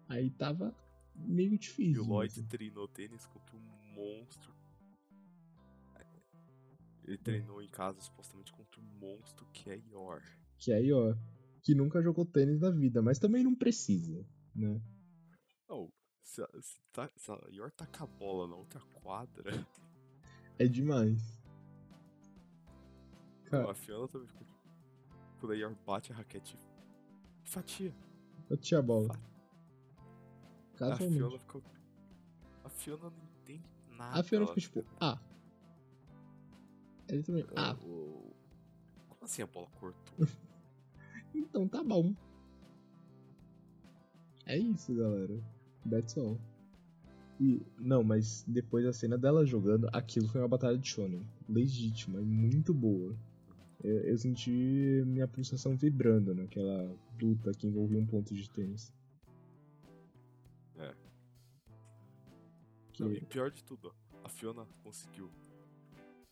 [0.09, 0.75] Aí tava
[1.15, 2.03] meio E difícil.
[2.03, 2.45] o Lloyd assim.
[2.47, 3.61] treinou tênis contra um
[3.95, 4.51] monstro.
[7.03, 10.21] Ele treinou em casa supostamente contra um monstro que é Yor.
[10.57, 11.15] Que aí, ó,
[11.63, 14.79] que nunca jogou tênis na vida, mas também não precisa, né?
[15.67, 15.91] Não,
[16.23, 19.65] se a, se tá, se a Yor taca a bola na outra quadra,
[20.59, 21.41] É demais.
[23.45, 24.47] Cara, a Fiona também ficou
[25.49, 26.57] a Yor bate a raquete,
[27.43, 27.93] fatia.
[28.59, 29.13] tinha a bola.
[30.75, 31.17] A Casualmente.
[31.17, 31.63] Fiona ficou.
[32.63, 34.19] A Fiona não entende nada.
[34.19, 35.17] A Fiona ficou tipo, ah.
[37.07, 38.33] Ele também, ah, o-
[39.09, 40.17] Como assim a bola cortou?
[41.35, 42.13] então tá bom.
[44.45, 45.39] É isso, galera.
[45.89, 46.37] That's all.
[47.39, 51.25] E, não, mas depois da cena dela jogando, aquilo foi uma batalha de shonen.
[51.49, 53.15] Legítima e muito boa.
[53.83, 54.51] Eu, senti
[55.07, 58.93] minha pulsação vibrando naquela luta que envolvia um ponto de tênis.
[60.77, 60.93] É.
[62.93, 65.31] Que- Não, e pior de tudo, a Fiona conseguiu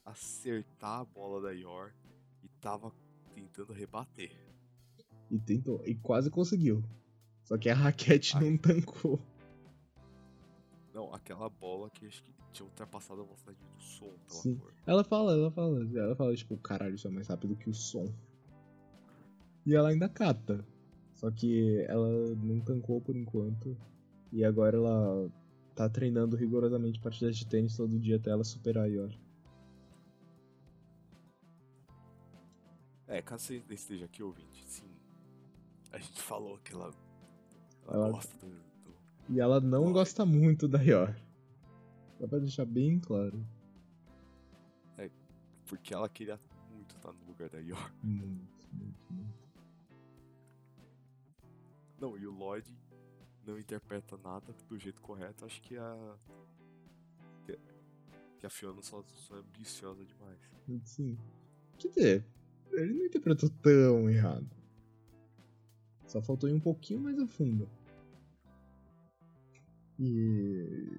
[0.05, 1.93] acertar a bola da Yor
[2.43, 2.91] e tava
[3.33, 4.31] tentando rebater.
[5.31, 5.81] E tentou.
[5.85, 6.83] E quase conseguiu.
[7.43, 8.43] Só que a raquete Ai.
[8.43, 9.19] não tancou.
[10.99, 14.57] Não, aquela bola que acho que tinha ultrapassado a velocidade do som pela Sim.
[14.57, 14.73] cor.
[14.85, 18.13] Ela fala, ela fala, ela fala, tipo, caralho, isso é mais rápido que o som.
[19.65, 20.67] E ela ainda cata.
[21.13, 23.77] Só que ela não tancou por enquanto.
[24.33, 25.31] E agora ela
[25.73, 29.17] tá treinando rigorosamente partidas de tênis todo dia até ela superar a Yor.
[33.07, 34.91] É, caso você esteja aqui ouvinte, sim.
[35.93, 36.93] A gente falou que ela,
[37.87, 38.68] ela, Ela- gosta do, do-
[39.29, 41.15] E ela não gosta muito da Yor.
[42.17, 43.45] Só pra deixar bem claro.
[45.65, 46.39] Porque ela queria
[46.73, 47.93] muito estar no lugar da Yor.
[48.03, 49.39] Muito, muito, muito.
[52.01, 52.67] Não, e o Lloyd
[53.45, 55.45] não interpreta nada do jeito correto.
[55.45, 56.15] Acho que a.
[57.45, 57.59] que-
[58.39, 60.39] Que a Fiona só, só é ambiciosa demais.
[60.85, 61.15] Sim.
[61.77, 62.25] Quer dizer,
[62.71, 64.49] ele não interpretou tão errado.
[66.07, 67.69] Só faltou ir um pouquinho mais a fundo.
[69.99, 70.97] E.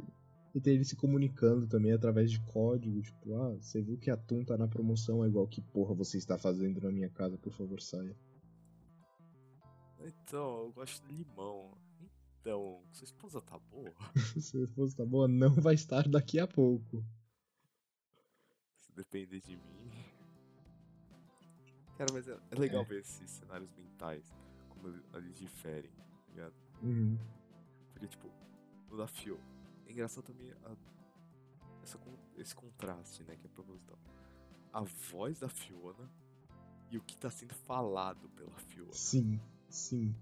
[0.53, 4.17] E ter ele se comunicando também através de código, tipo, ah, você viu que a
[4.17, 7.53] Toon tá na promoção, é igual que porra você está fazendo na minha casa, por
[7.53, 8.17] favor saia.
[10.01, 11.71] Então, eu gosto de limão.
[12.41, 13.93] Então, sua esposa tá boa?
[14.41, 17.05] Se a esposa tá boa, não vai estar daqui a pouco.
[18.77, 19.91] Se depender de mim.
[21.97, 22.85] Cara, mas é, é legal É.
[22.87, 24.25] ver esses cenários mentais,
[24.71, 26.55] como eles- eles diferem, tá ligado?
[26.83, 27.19] Uhum.
[27.93, 28.29] Porque, tipo,
[28.91, 29.39] no da Fio,
[29.87, 30.77] é engraçado também a-
[31.83, 31.99] essa
[32.37, 33.99] esse contraste, né, que é proposital.
[34.73, 36.11] A voz da Fiona
[36.91, 38.93] e o que tá sendo falado pela Fiona.
[38.93, 40.15] Sim, sim.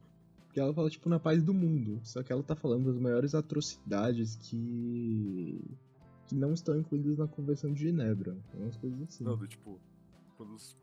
[0.46, 2.00] Porque ela fala, tipo, na paz do mundo.
[2.04, 5.60] Só que ela tá falando das maiores atrocidades que.
[6.26, 8.36] que não estão incluídas na Convenção de Genebra.
[8.54, 9.24] Umas coisas assim.
[9.24, 9.78] Não, do tipo,
[10.36, 10.76] quando os,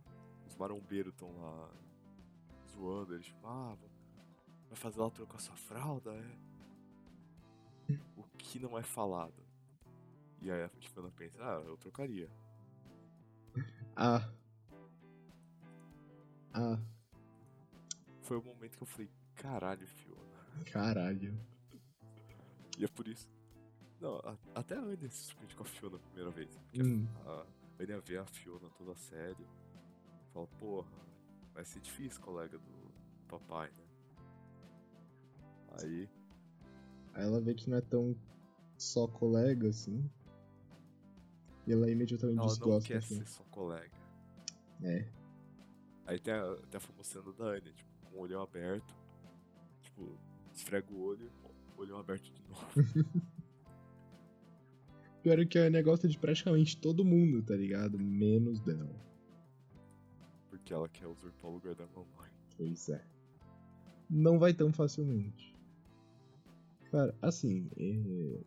[0.48, 1.70] os marombeiros estão lá
[2.72, 3.76] zoando, eles tipo, ah,
[4.70, 6.38] vai fazer ela trocar sua fralda, é?
[8.52, 9.44] Que não é falado?
[10.42, 12.30] E aí a Fiona pensa, ah, eu trocaria.
[13.96, 14.30] Ah.
[16.54, 16.80] Ah,
[18.22, 20.46] Foi o momento que eu falei, caralho, Fiona.
[20.72, 21.38] caralho.
[22.78, 23.28] E é por isso.
[24.00, 26.56] Não, a- até a Anya se surpreende com a Fiona a primeira vez.
[26.56, 27.08] Porque Hum.
[27.26, 27.46] a
[27.82, 29.46] Anya vê a Fiona toda séria.
[30.34, 30.90] Fala, porra,
[31.54, 32.92] vai ser difícil, colega do
[33.28, 33.86] papai, né?
[35.82, 36.10] Aí,
[37.16, 38.16] Aí ela vê que não é tão
[38.78, 40.08] só colega assim.
[41.66, 42.88] E ela imediatamente ela não desgosta.
[42.88, 43.16] quer assim.
[43.18, 43.98] ser só colega.
[44.84, 45.08] É.
[46.06, 48.94] Aí tem a, tem a famosa da Anya, tipo, com o olhão aberto.
[49.82, 50.20] Tipo,
[50.54, 51.32] esfrega o olho,
[51.78, 52.66] olhão aberto de novo.
[55.24, 57.98] Pior é que é negócio de praticamente todo mundo, tá ligado?
[57.98, 58.96] Menos dela.
[60.50, 62.30] Porque ela quer usurpar o lugar da mamãe.
[62.58, 63.04] Pois é.
[64.08, 65.55] Não vai tão facilmente.
[66.96, 68.40] Cara, assim, é,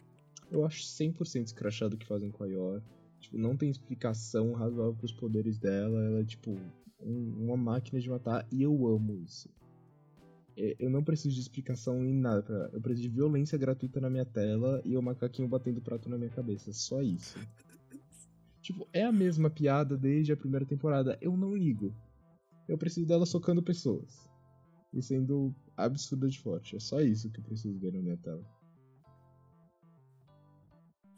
[0.51, 2.83] eu acho 100% escrachado o que fazem com a Yor.
[3.21, 6.03] Tipo, não tem explicação razoável pros poderes dela.
[6.03, 6.57] Ela é, tipo,
[6.99, 9.51] um- uma máquina de matar e eu amo isso.
[10.57, 12.43] é, eu não preciso de explicação em nada.
[12.43, 12.71] Pra...
[12.73, 16.31] Eu preciso de violência gratuita na minha tela e o macaquinho batendo prato na minha
[16.31, 16.73] cabeça.
[16.73, 17.39] Só isso.
[18.63, 21.19] tipo, é a mesma piada desde a primeira temporada.
[21.21, 21.95] Eu não ligo.
[22.67, 24.27] Eu preciso dela socando pessoas.
[24.93, 25.55] E sendo
[25.87, 26.77] absurdamente forte.
[26.77, 28.45] É só isso que eu preciso ver na minha tela.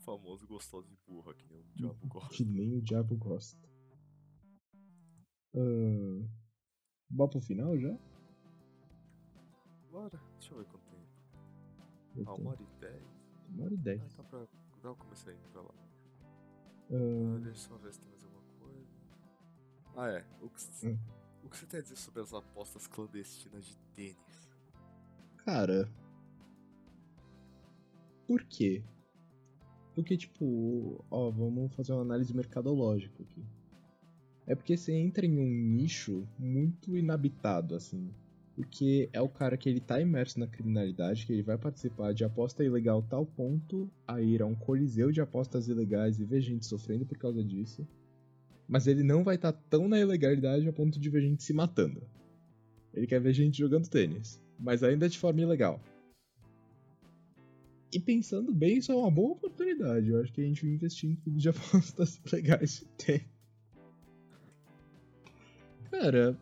[0.05, 2.35] famoso gostoso de burra, que nem o diabo gosta.
[2.35, 3.69] Que nem o diabo gosta.
[5.55, 6.29] Uh...
[7.09, 7.97] Bora pro final já?
[9.91, 11.09] Bora, deixa eu ver quanto tempo.
[12.17, 13.05] Eu Ah, uma hora e dez.
[13.51, 14.01] Uma hora e dez.
[14.03, 14.49] Ah, então pra.
[14.83, 15.75] Eu comecei indo pra lá.
[16.91, 18.87] Ah, deixa eu só ver se tem mais alguma coisa.
[19.97, 20.27] Ah, é.
[20.41, 20.99] O que, Hum.
[21.45, 24.50] o que você tem a dizer sobre as apostas clandestinas de tênis?
[25.53, 25.89] Cara.
[28.25, 28.85] Por quê?
[29.97, 33.45] Porque, tipo, ó, vamos fazer uma análise mercadológica aqui.
[34.47, 38.15] É porque você entra em um nicho muito inabitado, assim.
[38.55, 42.23] Porque é o cara que ele tá imerso na criminalidade, que ele vai participar de
[42.23, 46.65] aposta ilegal tal ponto a ir a um coliseu de apostas ilegais e ver gente
[46.65, 47.85] sofrendo por causa disso.
[48.69, 52.01] Mas ele não vai estar tão na ilegalidade a ponto de ver gente se matando.
[52.95, 55.81] Ele quer ver gente jogando tênis, mas ainda de forma ilegal.
[57.93, 60.11] E pensando bem, isso é uma boa oportunidade.
[60.11, 63.27] Eu acho que a gente vai investir em clubes de apostas legais de tênis.
[65.91, 66.39] Cara.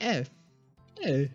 [0.00, 0.24] É.
[1.00, 1.30] É.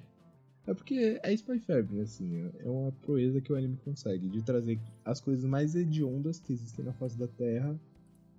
[0.65, 2.51] É porque é Spy Family, assim.
[2.59, 6.85] É uma proeza que o anime consegue de trazer as coisas mais hediondas que existem
[6.85, 7.77] na face da Terra,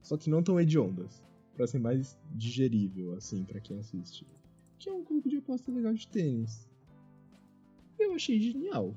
[0.03, 1.23] só que não tão hediondas.
[1.55, 4.27] Pra ser mais digerível, assim, pra quem assiste.
[4.79, 6.67] Que é um clube de aposta legal de tênis.
[8.05, 8.95] Eu achei genial.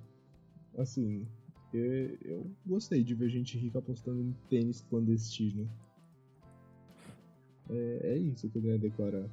[0.77, 1.25] Assim,
[1.73, 5.69] eu, eu gostei de ver gente rica apostando em tênis clandestino.
[7.69, 9.29] É, é isso que eu a declarar.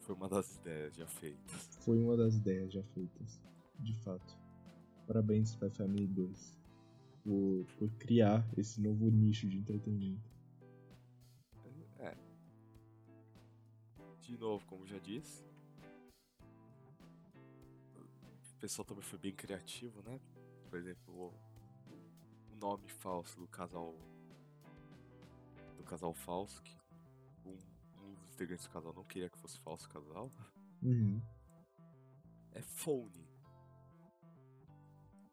[0.00, 1.78] Foi uma das ideias já feitas.
[1.80, 3.40] Foi uma das ideias já feitas.
[3.80, 4.38] De fato.
[5.06, 6.58] Parabéns, Spy Family 2.
[7.24, 10.30] Por, por criar esse novo nicho de entretenimento.
[11.98, 12.16] É.
[14.20, 15.49] De novo, como já disse.
[18.60, 20.20] Pessoal também foi bem criativo, né?
[20.68, 21.34] Por exemplo,
[21.88, 23.94] o, nome falso do casal.
[25.78, 26.76] Do casal falso, que
[27.44, 27.56] um,
[28.02, 30.30] um dos integrantes do casal não queria que fosse falso casal.
[30.82, 31.22] Uhum.
[32.52, 33.26] É phone.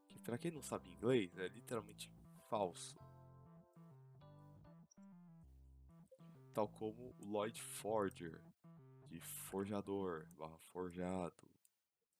[0.07, 2.09] Que pra quem não sabe inglês, é literalmente
[2.49, 2.97] falso.
[6.53, 8.41] Tal como o Lloyd Forger,
[9.09, 11.56] de forjador, barra forjado.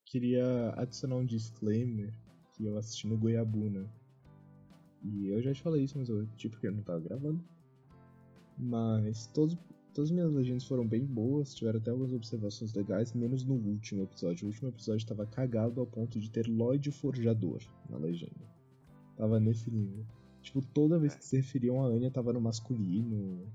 [0.07, 2.13] Queria adicionar um disclaimer
[2.53, 3.85] que eu assisti no Goiabuna.
[5.03, 7.43] E eu já te falei isso, mas eu repeti porque eu não tava gravando.
[8.57, 9.57] Mas todos,
[9.93, 14.03] todas as minhas legendas foram bem boas, tiveram até algumas observações legais, menos no último
[14.03, 14.45] episódio.
[14.45, 18.47] O último episódio tava cagado ao ponto de ter Lloyd Forjador na legenda.
[19.17, 20.05] Tava nesse nível.
[20.41, 23.45] Tipo, toda vez que se referiam a Anya tava no masculino.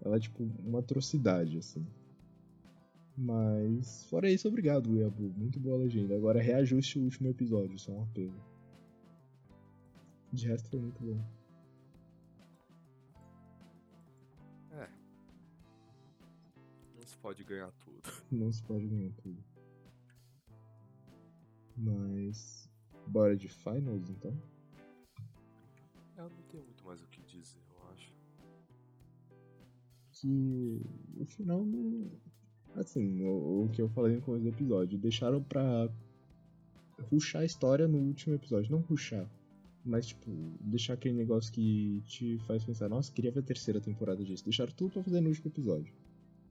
[0.00, 1.86] Ela, tipo, uma atrocidade, assim.
[3.20, 5.30] Mas, fora isso, obrigado, Weabu.
[5.36, 6.14] Muito boa legenda.
[6.14, 8.40] Agora reajuste o último episódio, só um apelo.
[10.32, 11.20] De resto foi muito bom.
[14.70, 14.88] É.
[16.94, 18.02] Não se pode ganhar tudo.
[18.30, 19.44] Não se pode ganhar tudo.
[21.76, 22.70] Mas.
[23.08, 24.40] Bora de finals então?
[26.16, 28.12] Eu não tenho muito mais o que dizer, eu acho.
[30.12, 30.82] Que
[31.16, 32.27] o final não.
[32.74, 35.88] Assim, o, o que eu falei no começo do episódio, deixaram pra
[37.10, 38.70] ruxar a história no último episódio.
[38.70, 39.28] Não ruxar,
[39.84, 44.22] mas tipo, deixar aquele negócio que te faz pensar, nossa, queria ver a terceira temporada
[44.24, 44.44] disso.
[44.44, 45.92] Deixaram tudo pra fazer no último episódio.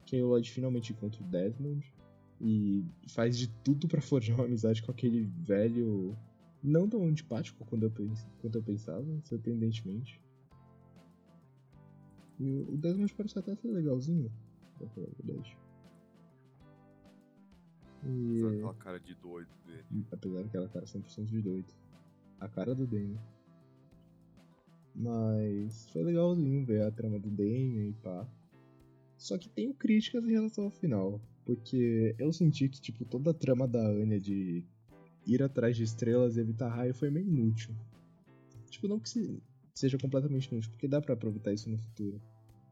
[0.04, 1.92] Que aí o Lloyd finalmente encontra o Desmond
[2.40, 6.16] e faz de tudo pra forjar uma amizade com aquele velho.
[6.62, 7.92] Não tão antipático quanto eu,
[8.40, 10.20] quanto eu pensava, surpreendentemente.
[12.40, 14.32] E o o Desmond parece até ser legalzinho,
[14.76, 15.56] pra falar a verdade.
[18.04, 20.06] E, aquela cara de doido dele.
[20.12, 21.72] apesar daquela cara 100% de doido.
[22.40, 23.18] A cara do Damien.
[24.94, 28.26] Mas foi legalzinho ver a trama do Damien e pá.
[29.16, 31.20] Só que tenho críticas em relação ao final.
[31.44, 34.64] Porque eu senti que, tipo, toda a trama da Anya de
[35.26, 37.74] ir atrás de estrelas e evitar raio foi meio inútil.
[38.70, 39.42] Tipo, não que se-
[39.74, 42.20] seja completamente inútil, porque dá pra aproveitar isso no futuro.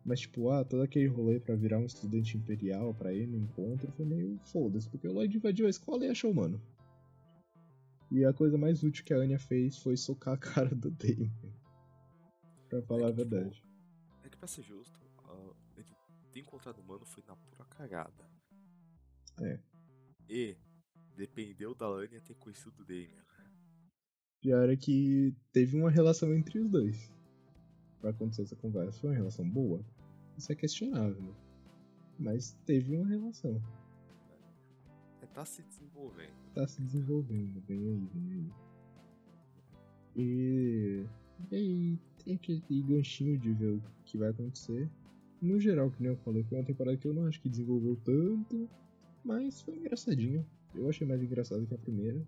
[0.06, 3.90] Mas, tipo, ah, todo aquele rolê pra virar um estudante imperial pra ir no encontro
[3.90, 6.62] foi meio foda-se, porque o Lloyd invadiu a escola e achou, mano.
[8.12, 11.32] E a coisa mais útil que a Anya fez foi socar a cara do Damien.
[12.68, 13.64] Pra falar É a que, tipo, verdade.
[14.22, 15.92] É que pra ser justo, ah, ele
[16.32, 18.30] ter encontrado o mano foi na pura cagada.
[19.42, 19.58] É.
[20.28, 20.56] E
[21.16, 23.26] dependeu da Anya ter conhecido o Damien.
[24.40, 27.12] Pior é que teve uma relação entre os dois.
[28.00, 29.00] Pra acontecer essa conversa.
[29.00, 29.84] Foi uma relação boa?
[30.36, 31.34] Isso é questionável.
[32.18, 33.60] Mas teve uma relação.
[35.22, 36.34] É, tá se desenvolvendo.
[36.54, 37.62] Tá se desenvolvendo.
[37.66, 38.50] Vem aí, vem aí.
[40.16, 41.06] E.
[41.50, 44.90] E aí, tem aquele ganchinho de ver o que vai acontecer.
[45.40, 47.96] No geral, que nem eu falei, foi uma temporada que eu não acho que desenvolveu
[47.96, 48.68] tanto.
[49.22, 50.46] Mas foi engraçadinho.
[50.74, 52.26] Eu achei mais engraçado que a primeira.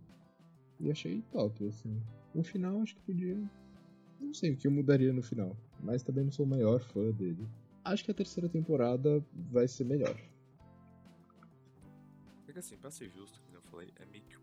[0.81, 2.01] E achei top, assim.
[2.35, 3.37] O final acho que podia.
[4.21, 5.57] Não sei o que eu mudaria no final.
[5.83, 7.47] Mas também não sou o maior fã dele.
[7.89, 10.15] Acho que a terceira temporada vai ser melhor.
[12.47, 14.43] É que assim, pra ser justo, como eu falei, é meio que um.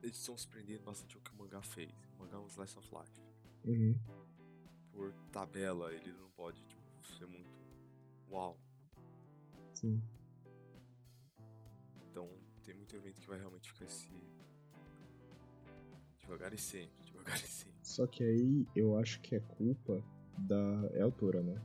[0.00, 1.90] Eles estão se prendendo bastante ao que o mangá fez.
[2.14, 3.12] O mangá é um slice of life.
[3.64, 3.92] Uhum.
[4.92, 6.80] Por tabela, ele não pode, tipo,
[7.18, 7.50] ser muito.
[8.30, 8.56] Uau.
[9.74, 10.00] Sim.
[12.08, 12.30] Então
[12.62, 14.08] tem muito evento que vai realmente ficar esse.
[16.20, 17.80] Devagar e sempre, devagar e sempre.
[17.82, 20.04] Só que aí eu acho que é culpa
[20.40, 20.90] da.
[20.94, 21.60] É a autora, né?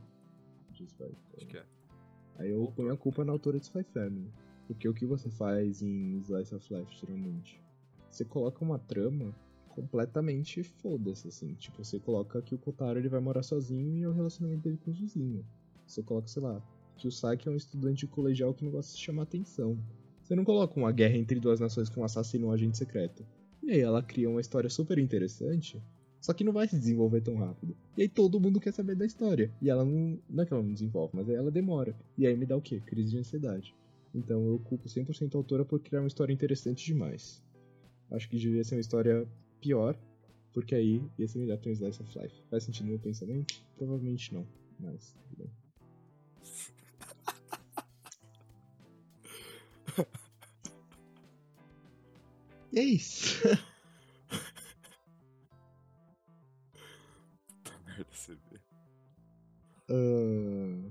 [0.72, 1.04] De Spy
[1.36, 1.64] Acho que é.
[2.36, 4.30] Aí eu ponho a culpa na autora de Spy Family.
[4.66, 7.62] Porque o que você faz em Slice of Life, geralmente?
[8.10, 9.34] Você coloca uma trama
[9.68, 11.54] completamente foda-se, assim.
[11.54, 14.78] Tipo, você coloca que o Kotaro ele vai morar sozinho e é o relacionamento dele
[14.82, 15.44] com o Zuzinho.
[15.86, 16.62] Você coloca, sei lá,
[16.96, 19.78] que o Saki é um estudante colegial que não gosta de chamar atenção.
[20.22, 23.26] Você não coloca uma guerra entre duas nações com um assassino e um agente secreto.
[23.62, 25.82] E aí ela cria uma história super interessante,
[26.24, 27.76] só que não vai se desenvolver tão rápido.
[27.98, 29.52] E aí todo mundo quer saber da história.
[29.60, 30.18] E ela não.
[30.26, 31.94] Não é que ela não desenvolve, mas ela demora.
[32.16, 32.80] E aí me dá o quê?
[32.80, 33.74] Crise de ansiedade.
[34.14, 37.42] Então eu culpo 100% a autora por criar uma história interessante demais.
[38.10, 39.28] Acho que devia ser uma história
[39.60, 39.98] pior,
[40.54, 42.34] porque aí ia ser melhor ter um Slice of Life.
[42.48, 43.62] Faz sentido no meu pensamento?
[43.76, 44.46] Provavelmente não,
[44.80, 45.50] mas tudo bem.
[52.72, 53.36] E é isso.
[59.90, 60.90] Ah,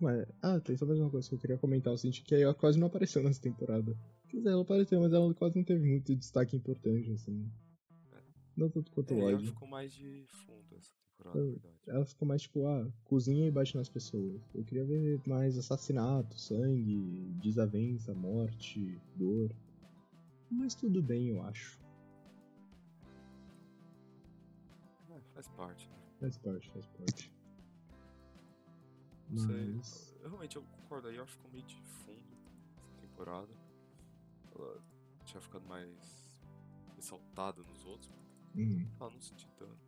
[0.00, 1.92] mas- ah, tem só mais uma coisa que eu queria comentar.
[1.92, 3.96] Eu senti que a Io quase não apareceu nessa temporada.
[4.28, 7.50] Quer dizer, ela apareceu, mas ela quase não teve muito destaque importante, assim.
[8.56, 11.60] Não tanto quanto o É, ela ficou mais de fundo essa temporada, Eu-.
[11.86, 14.40] Ela ficou mais tipo, ah, cozinha e bate nas pessoas.
[14.54, 19.54] Eu queria ver mais assassinato, sangue, desavença, morte, dor.
[20.50, 21.78] Mas tudo bem, eu acho.
[25.10, 25.96] É, faz parte, né?
[26.18, 27.32] Faz parte, faz parte.
[29.28, 29.74] Não sei.
[29.74, 30.16] Mas.
[30.20, 31.08] Eu, realmente, eu concordo.
[31.08, 32.36] A Yor ficou meio de fundo
[32.78, 33.52] essa temporada.
[34.54, 34.82] Ela
[35.24, 36.42] tinha ficado mais
[36.94, 38.12] ressaltada nos outros.
[38.54, 39.78] Uhum, Ela não sentiu tanto,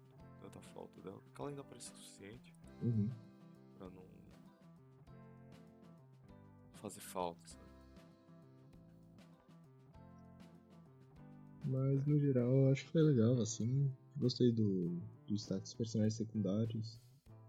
[0.40, 1.20] tanta falta dela.
[1.22, 3.10] Porque ela ainda parece o suficiente uhum.
[3.76, 4.06] pra não
[6.74, 7.68] fazer falta, sabe?
[11.64, 13.90] Mas no geral eu acho que foi legal, assim.
[14.16, 14.88] Gostei do,
[15.26, 17.00] do destaque dos personagens secundários.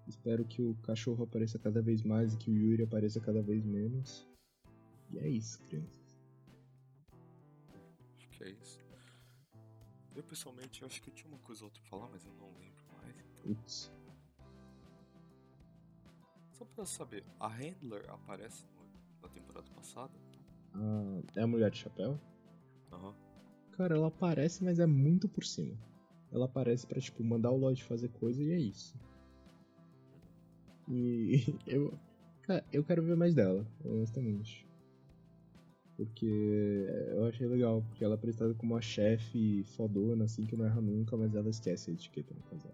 [0.09, 3.63] Espero que o cachorro apareça cada vez mais e que o Yuri apareça cada vez
[3.63, 4.27] menos.
[5.11, 6.17] E é isso, crianças.
[8.17, 8.79] Acho que é isso.
[10.15, 12.33] Eu pessoalmente eu acho que eu tinha uma coisa ou outra pra falar, mas eu
[12.33, 13.15] não lembro mais.
[13.15, 13.43] Então.
[13.55, 13.91] Putz.
[16.51, 20.11] Só pra saber, a Handler aparece no- na temporada passada?
[20.73, 22.19] Ah, é a mulher de chapéu?
[22.91, 23.15] Aham.
[23.73, 25.77] Cara, ela aparece, mas é muito por cima.
[26.31, 28.97] Ela aparece pra, tipo, mandar o Lloyd fazer coisa e é isso.
[30.89, 31.93] E eu.
[32.43, 34.67] Cara, eu quero ver mais dela, honestamente.
[35.95, 36.25] Porque
[37.09, 40.81] eu achei legal, porque ela é apresentada como uma chefe fodona, assim, que não erra
[40.81, 42.73] nunca, mas ela esquece a etiqueta no casal.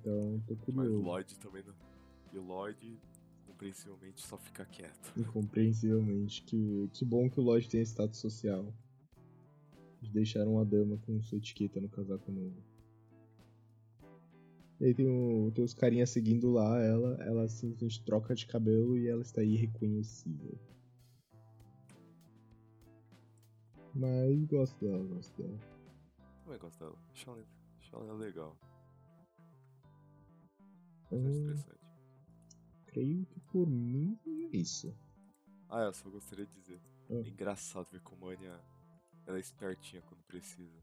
[0.00, 1.02] Então, tô Mas o curioso.
[1.02, 1.74] Lloyd também não.
[2.32, 2.98] E o Lloyd,
[3.46, 5.12] compreensivelmente, só fica quieto.
[5.16, 6.42] Incompreensivelmente.
[6.42, 8.72] Que, que bom que o Lloyd tem status social.
[10.00, 12.69] De deixar uma dama com sua etiqueta no casaco novo.
[14.80, 18.96] E aí tem, o, tem os carinhas seguindo lá, ela, ela simplesmente troca de cabelo
[18.96, 20.58] e ela está irreconhecível.
[23.94, 25.58] Mas gosto dela, gosto dela.
[26.46, 26.98] Eu gosto dela.
[27.12, 27.46] Acho ela,
[27.78, 28.56] acho ela legal.
[31.12, 31.28] Hum.
[31.28, 31.80] Acho interessante.
[32.86, 34.96] Creio que por mim é isso.
[35.68, 36.80] Ah, eu só gostaria de dizer.
[37.10, 37.16] Ah.
[37.16, 38.58] É engraçado ver como a Anya
[39.26, 40.82] ela é espertinha quando precisa.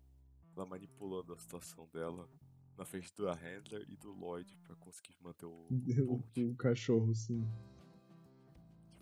[0.55, 2.29] Ela manipulando a situação dela
[2.77, 5.65] na frente do Handler e do Lloyd pra conseguir manter o.
[6.37, 7.45] o, cachorro, sim.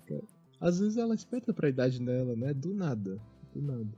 [0.06, 0.24] Cara,
[0.60, 2.54] Às vezes ela é esperta pra idade dela, né?
[2.54, 3.20] Do nada.
[3.54, 3.98] Do nada.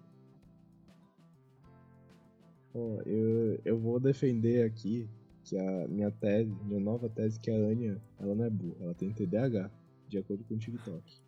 [2.73, 5.09] Ó, eu, eu vou defender aqui
[5.43, 8.95] que a minha tese, minha nova tese, que a Anya, ela não é burra, ela
[8.95, 9.71] tem TDAH.
[10.09, 11.21] de acordo com o TikTok.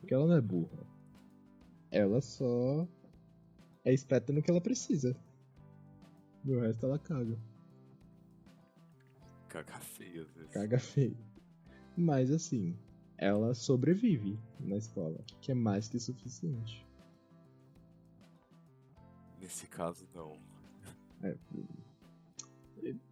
[0.00, 0.86] Porque ela não é burra.
[1.90, 2.86] Ela só
[3.84, 5.16] é esperta no que ela precisa.
[6.44, 7.36] E o resto ela caga.
[9.56, 10.50] Caga feio às vezes.
[10.50, 11.16] Caga feio.
[11.96, 12.76] Mas assim,
[13.16, 16.86] ela sobrevive na escola, que é mais que suficiente.
[19.40, 20.38] Nesse caso, não.
[21.22, 21.38] É,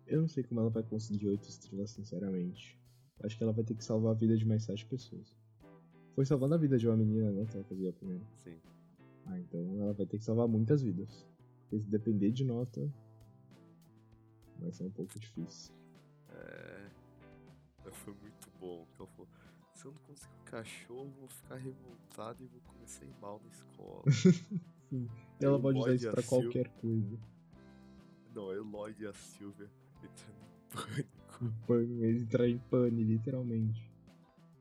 [0.07, 2.79] eu não sei como ela vai conseguir oito estrelas, sinceramente.
[3.23, 5.35] Acho que ela vai ter que salvar a vida de mais sete pessoas.
[6.15, 7.47] Foi salvando a vida de uma menina, né?
[7.47, 8.25] Que ela fazia primeiro.
[8.43, 8.59] Sim.
[9.25, 11.27] Ah, então ela vai ter que salvar muitas vidas.
[11.63, 12.87] Porque se depender de nota,
[14.61, 15.73] vai ser um pouco difícil.
[16.35, 16.91] É.
[17.91, 18.87] Foi muito bom.
[18.99, 19.29] Ela falou:
[19.75, 23.41] se eu não conseguir um cachorro, vou ficar revoltado e vou começar a ir mal
[23.45, 24.03] na escola.
[24.91, 25.09] Sim.
[25.41, 27.19] E ela pode usar isso pra qualquer coisa.
[28.35, 29.71] Não, é Lloyd e a Silvia
[30.03, 31.45] entrando em pânico.
[31.45, 33.93] Em pane, Ele entrar em pane, literalmente.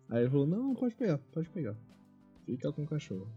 [0.09, 1.75] Aí ele falou, não, pode pegar, pode pegar.
[2.45, 3.27] Fica com o cachorro.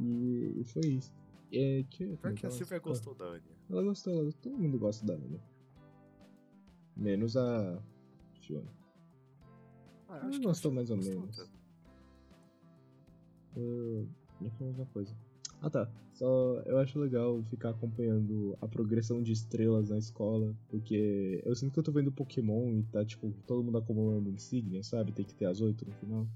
[0.00, 1.12] E, foi isso.
[1.52, 3.42] É, que, Pior que a Silvia gostou da Anya.
[3.68, 5.40] Ela gostou, ela- todo mundo gosta da Anya.
[7.00, 7.82] Menos a
[8.42, 8.70] Fiona.
[10.06, 11.36] Ah, Ela acho gostou mais ou menos.
[11.36, 11.50] tanto.
[13.56, 14.06] Eu
[14.58, 15.16] falar uma coisa.
[15.62, 15.90] Ah tá.
[16.12, 20.54] Só eu acho legal ficar acompanhando a progressão de estrelas na escola.
[20.68, 24.82] Porque eu sinto que eu tô vendo Pokémon e tá tipo todo mundo acumulando insígnia,
[24.82, 25.12] sabe?
[25.12, 26.26] Tem que ter as oito no final.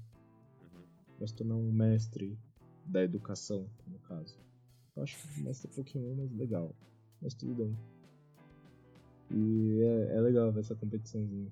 [1.19, 1.27] Uhum.
[1.27, 2.37] Se tornar um mestre
[2.85, 4.35] da educação, no caso.
[4.95, 6.75] Eu acho que mestre Pokémon mais legal.
[7.21, 7.77] Mas tudo bem.
[9.31, 11.51] E é, é legal ver essa competiçãozinha.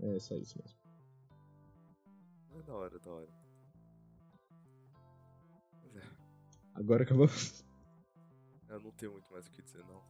[0.00, 0.78] É só isso mesmo.
[2.58, 3.42] É da hora, da hora.
[6.74, 7.26] Agora acabou.
[8.68, 10.02] eu não tenho muito mais o que dizer, não.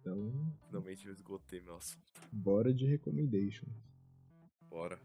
[0.00, 0.32] Então,
[0.66, 2.12] Finalmente eu esgotei meu assunto.
[2.32, 3.66] bora de recommendation.
[4.68, 5.00] Bora.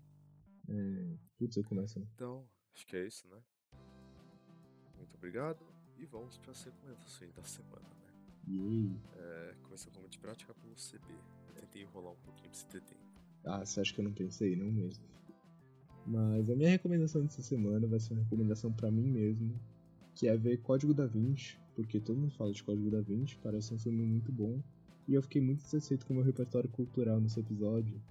[0.68, 1.18] É...
[1.38, 2.00] Putz, eu começo.
[2.00, 2.08] né?
[2.16, 3.42] Então, acho que é isso, né?
[4.98, 5.64] Muito obrigado.
[5.98, 7.88] E vamos para as recomendações da semana,
[8.52, 8.64] né?
[8.64, 8.98] Yay.
[9.18, 11.14] É, começou como de prática pelo CB.
[11.56, 13.02] Tentei enrolar um pouquinho pra você ter tempo.
[13.44, 14.56] Ah, você acha que eu não pensei?
[14.56, 15.04] Não mesmo.
[16.06, 19.54] Mas a minha recomendação dessa semana vai ser uma recomendação pra mim mesmo,
[20.16, 23.74] que é ver Código da Vinci, porque todo mundo fala de Código da Vinci, parece
[23.74, 24.62] um filme muito bom,
[25.08, 28.02] e eu fiquei muito satisfeito com o meu repertório cultural nesse episódio,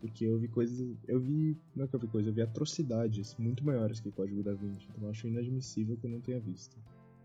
[0.00, 3.34] porque eu vi coisas, eu vi, não é que eu vi coisas, eu vi atrocidades
[3.38, 6.76] muito maiores que Código da Vinci, então eu acho inadmissível que eu não tenha visto.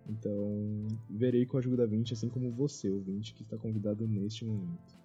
[0.08, 4.97] Então, verei Código da Vinci assim como você, ouvinte, que está convidado neste momento.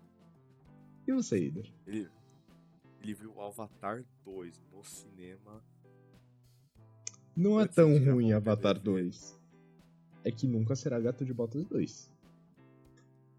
[1.07, 1.72] E você, Ider?
[1.86, 2.09] Ele,
[3.01, 5.62] ele viu o Avatar 2 no cinema.
[7.36, 9.03] Não é tão ruim o Avatar DVD.
[9.03, 9.40] 2.
[10.24, 12.12] É que nunca será Gato de Botas 2.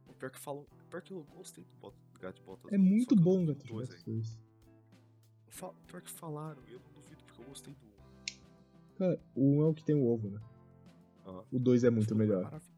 [0.08, 0.66] O pior que falam.
[0.90, 3.66] Pior que eu gostei do Gato de Botas É 1, só muito bom Gato o
[3.68, 4.04] de Botas ainda.
[4.06, 4.40] 2.
[5.50, 7.90] Fa- Pior que falaram, eu não duvido porque eu gostei do 1.
[8.98, 10.40] Cara, o 1 é o que tem o ovo, né?
[11.26, 11.44] Aham.
[11.52, 12.44] O 2 é muito Tipo, não melhor.
[12.44, 12.72] maravi-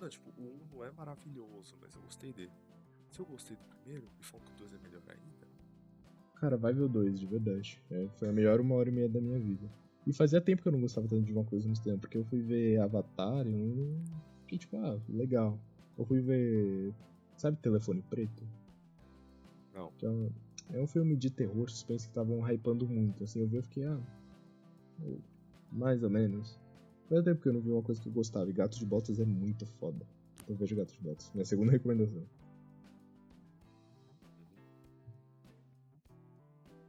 [0.00, 2.52] Não, tipo, o 1 não é maravilhoso, mas eu gostei dele.
[3.10, 5.46] Se eu gostei do primeiro e falam que o 2 é melhor ainda.
[6.36, 7.80] Cara, vai ver o 2, de verdade.
[7.90, 9.70] É, foi a melhor uma hora e meia da minha vida.
[10.06, 12.24] E fazia tempo que eu não gostava tanto de uma coisa no cinema, porque eu
[12.24, 13.98] fui ver Avatar e eu
[14.40, 15.58] fiquei tipo, ah, legal.
[15.96, 16.92] Eu fui ver.
[17.36, 18.42] Sabe Telefone Preto?
[19.72, 19.90] Não.
[19.92, 20.30] Que é um,
[20.72, 23.24] é um filme de terror, suspense que estavam hypando muito.
[23.24, 23.98] Assim, eu vi e fiquei, ah.
[25.72, 26.58] Mais ou menos.
[27.08, 28.48] Faz tempo que eu não vi uma coisa que eu gostava.
[28.48, 30.06] E Gato de Botas é muito foda.
[30.42, 31.30] Então vejo Gato de Botas.
[31.34, 32.26] Minha segunda recomendação.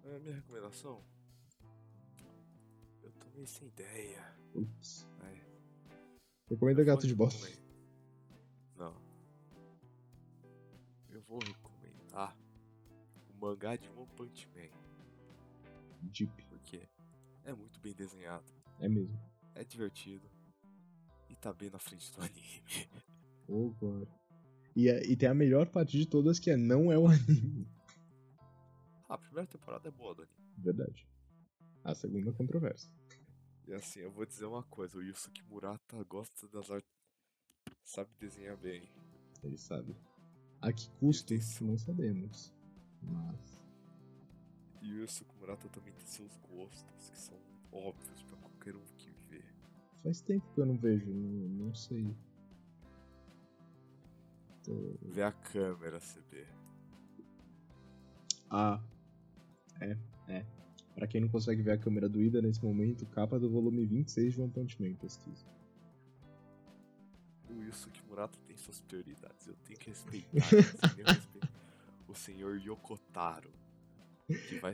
[0.05, 1.01] É a minha recomendação?
[3.03, 4.36] Eu tô meio sem ideia.
[4.53, 5.07] Ups.
[5.20, 5.41] Ai,
[6.49, 7.59] Recomenda eu Gato de Botas.
[8.78, 8.95] Não.
[11.09, 12.38] Eu vou recomendar
[13.30, 14.70] o mangá de One Punch Man.
[16.03, 16.45] Deep.
[16.49, 16.88] Porque
[17.43, 18.45] é muito bem desenhado,
[18.80, 19.20] É mesmo.
[19.56, 20.30] É divertido
[21.30, 22.64] e tá bem na frente do anime.
[23.47, 24.08] Oh, claro.
[24.76, 27.68] E, é- e tem a melhor parte de todas que é não é o anime.
[29.08, 30.53] Ah, a primeira temporada é boa do anime.
[30.58, 31.08] Verdade.
[31.84, 32.89] A segunda é controversa.
[33.68, 36.89] E assim, eu vou dizer uma coisa, o Yusuke Murata gosta das artes.
[37.84, 38.89] Sabe desenhar bem.
[39.43, 39.95] Ele sabe.
[40.62, 42.53] A que custo, tem isso não sabemos.
[43.01, 43.60] Mas.
[44.82, 47.39] E o Yusuke Murata também tem seus gostos, que são
[47.72, 48.24] óbvios
[50.06, 52.16] Faz tempo que eu não vejo, não, não sei.
[54.64, 56.45] Tô- Vê a câmera, CB.
[58.51, 58.80] Ah.
[59.82, 59.97] É,
[60.28, 60.45] é.
[60.93, 64.36] Pra quem não consegue ver a câmera do Ida nesse momento, capa do volume 26
[64.36, 65.43] de One Punch Man, pesquisa.
[67.49, 70.41] O Yusuke Murata tem suas prioridades, eu tenho que respeitar.
[70.45, 71.49] sem nem respeito.
[72.08, 73.51] O senhor Yokotaro,
[74.28, 74.74] que vai.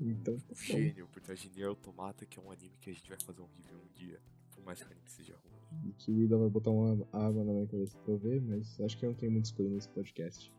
[0.00, 3.08] Então, tá gênio por trás de Nier Automata, que é um anime que a gente
[3.08, 4.20] vai fazer um review um dia.
[4.54, 5.88] Por mais que o anime seja ruim.
[5.88, 8.80] E que o Ida vai botar uma arma na minha cabeça pra eu ver, mas
[8.80, 10.52] acho que eu não tenho muito escolha nesse podcast.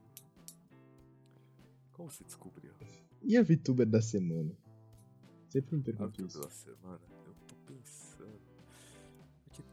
[1.94, 2.74] Como você descobriu?
[3.24, 4.56] E a VTuber da semana?
[5.50, 6.42] Sempre me A pergunto tudo isso.
[6.42, 8.40] da semana, eu tô pensando.
[9.46, 9.64] Porque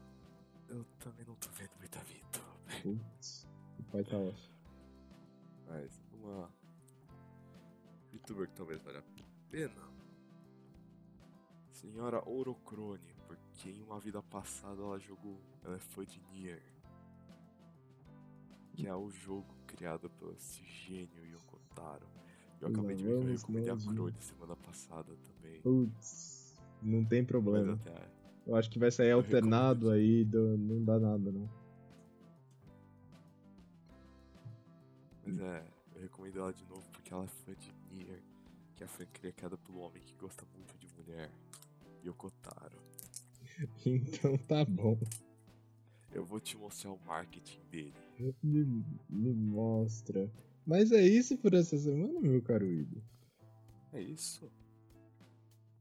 [0.69, 2.81] eu também não tô vendo muita VTuber.
[2.81, 3.47] Putz,
[3.79, 4.51] o pai tá off.
[5.67, 6.49] Mas uma
[8.11, 9.03] VTuber que talvez valha a
[9.55, 9.85] pena.
[11.71, 15.39] Senhora Orocrone, porque em uma vida passada ela jogou.
[15.63, 16.61] Ela é fã de Nier.
[18.73, 22.05] Que é o jogo criado pelo esse gênio Yoko Taro.
[22.59, 23.77] Eu acabei de ver que eu recomendei a.
[23.77, 25.61] Crone semana passada também.
[25.61, 27.73] Putz, não tem problema.
[27.73, 28.09] até
[28.45, 29.93] Eu acho que vai sair Eu alternado recomendo.
[29.93, 31.49] aí, do- não dá nada não.
[35.25, 37.73] Mas é, eu recomendo ela de novo porque ela é fã de
[38.75, 41.31] que é a franquia criada pelo homem que gosta muito de mulher,
[42.05, 42.77] Yoko Taro.
[43.85, 44.99] Então tá bom.
[46.11, 47.93] Eu vou te mostrar o marketing dele.
[48.43, 50.29] Me, me mostra.
[50.65, 53.01] Mas é isso por essa semana, meu caro Ido.
[53.93, 54.51] É isso.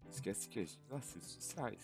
[0.09, 1.81] Esquece que a gente nas redes sociais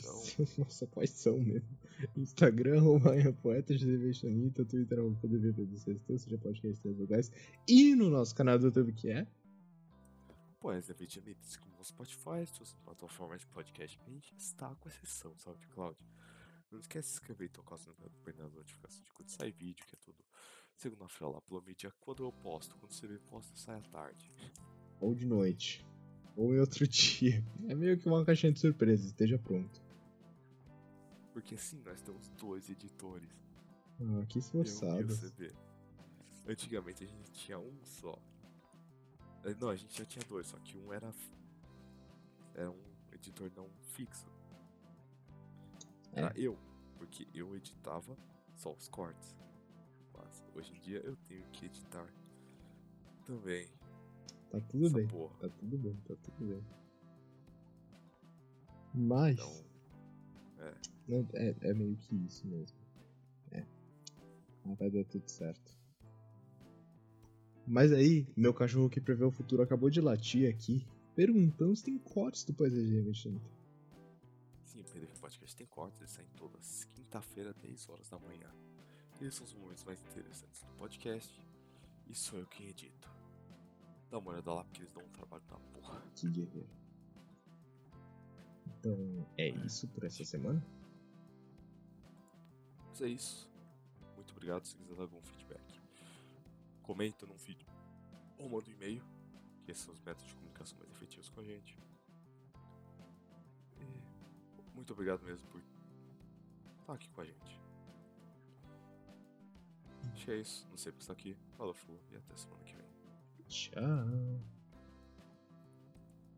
[0.00, 1.68] são Nossa, quais são mesmo?
[2.16, 3.10] Instagram, arroba
[3.42, 7.30] poeta, Anitta, Twitter, arroba PDVPDC, seja podcast das lugares.
[7.68, 9.26] E no nosso canal do YouTube, que é
[10.64, 14.00] Poesia Medianites como no Spotify, suas plataformas de podcast.
[14.06, 15.34] A gente está com exceção,
[15.74, 16.06] Cláudio?
[16.70, 19.52] Não esquece de se inscrever e tocar o sininho para as notificações de quando sai
[19.52, 20.24] vídeo, que é tudo
[20.74, 21.92] segunda-feira lá pelo mídia.
[22.00, 24.34] Quando eu posto, quando você me posta, sai à tarde.
[25.02, 25.86] ou de noite,
[26.34, 27.44] ou em outro dia.
[27.68, 29.82] É meio que uma caixinha de surpresa, esteja pronto.
[31.34, 33.28] Porque sim, nós temos dois editores.
[34.00, 35.12] Ah, que Eu o esforçado.
[36.46, 38.18] Antigamente a gente tinha um só.
[39.44, 41.12] Eh, Não, a gente já tinha dois, só que um era.
[42.54, 42.82] Era um
[43.12, 44.26] editor não fixo.
[46.12, 46.56] Era eu,
[46.96, 48.16] porque eu editava
[48.54, 49.36] só os cortes.
[50.16, 52.06] Mas hoje em dia eu tenho que editar
[53.26, 53.68] também.
[54.50, 55.34] Tá tudo essa bem, porra.
[55.40, 56.64] tá tudo bem, tá tudo bem.
[58.94, 59.64] Mas, Então,
[61.08, 62.78] não, é, é meio que isso mesmo.
[63.50, 63.66] É.
[64.64, 65.76] Mas vai dar tudo certo.
[67.66, 70.86] Mas aí, meu cachorro que prevê o futuro acabou de latir aqui,
[71.16, 73.40] perguntando se tem cortes do Poesia Mexendo.
[74.64, 78.50] sim, o PDF Podcast tem cortes, eles saem todas quinta-feira, 10 horas da manhã.
[79.20, 81.40] Esses são os momentos mais interessantes do podcast.
[82.06, 83.10] E sou eu quem edito.
[84.10, 86.02] Dá uma olhada lá porque eles dão um trabalho da porra.
[86.14, 86.68] Que guerreiro.
[88.78, 90.62] Então, é isso por essa semana?
[92.88, 93.50] Mas é isso.
[94.14, 95.63] Muito obrigado se quiser dar algum feedback.
[96.84, 97.66] Comenta num vídeo
[98.38, 99.02] ou manda um e-mail,
[99.64, 101.78] que esses são os métodos de comunicação mais efetivos com a gente.
[103.78, 105.60] E muito obrigado mesmo por
[106.80, 107.60] estar aqui com a gente.
[110.12, 110.66] Acho que é isso.
[110.70, 111.36] Não sei por está aqui.
[111.56, 112.00] Falou, falou.
[112.10, 112.86] E até semana que vem.
[113.46, 113.82] Tchau.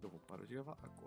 [0.03, 1.07] Eu vou parar de gravar agora.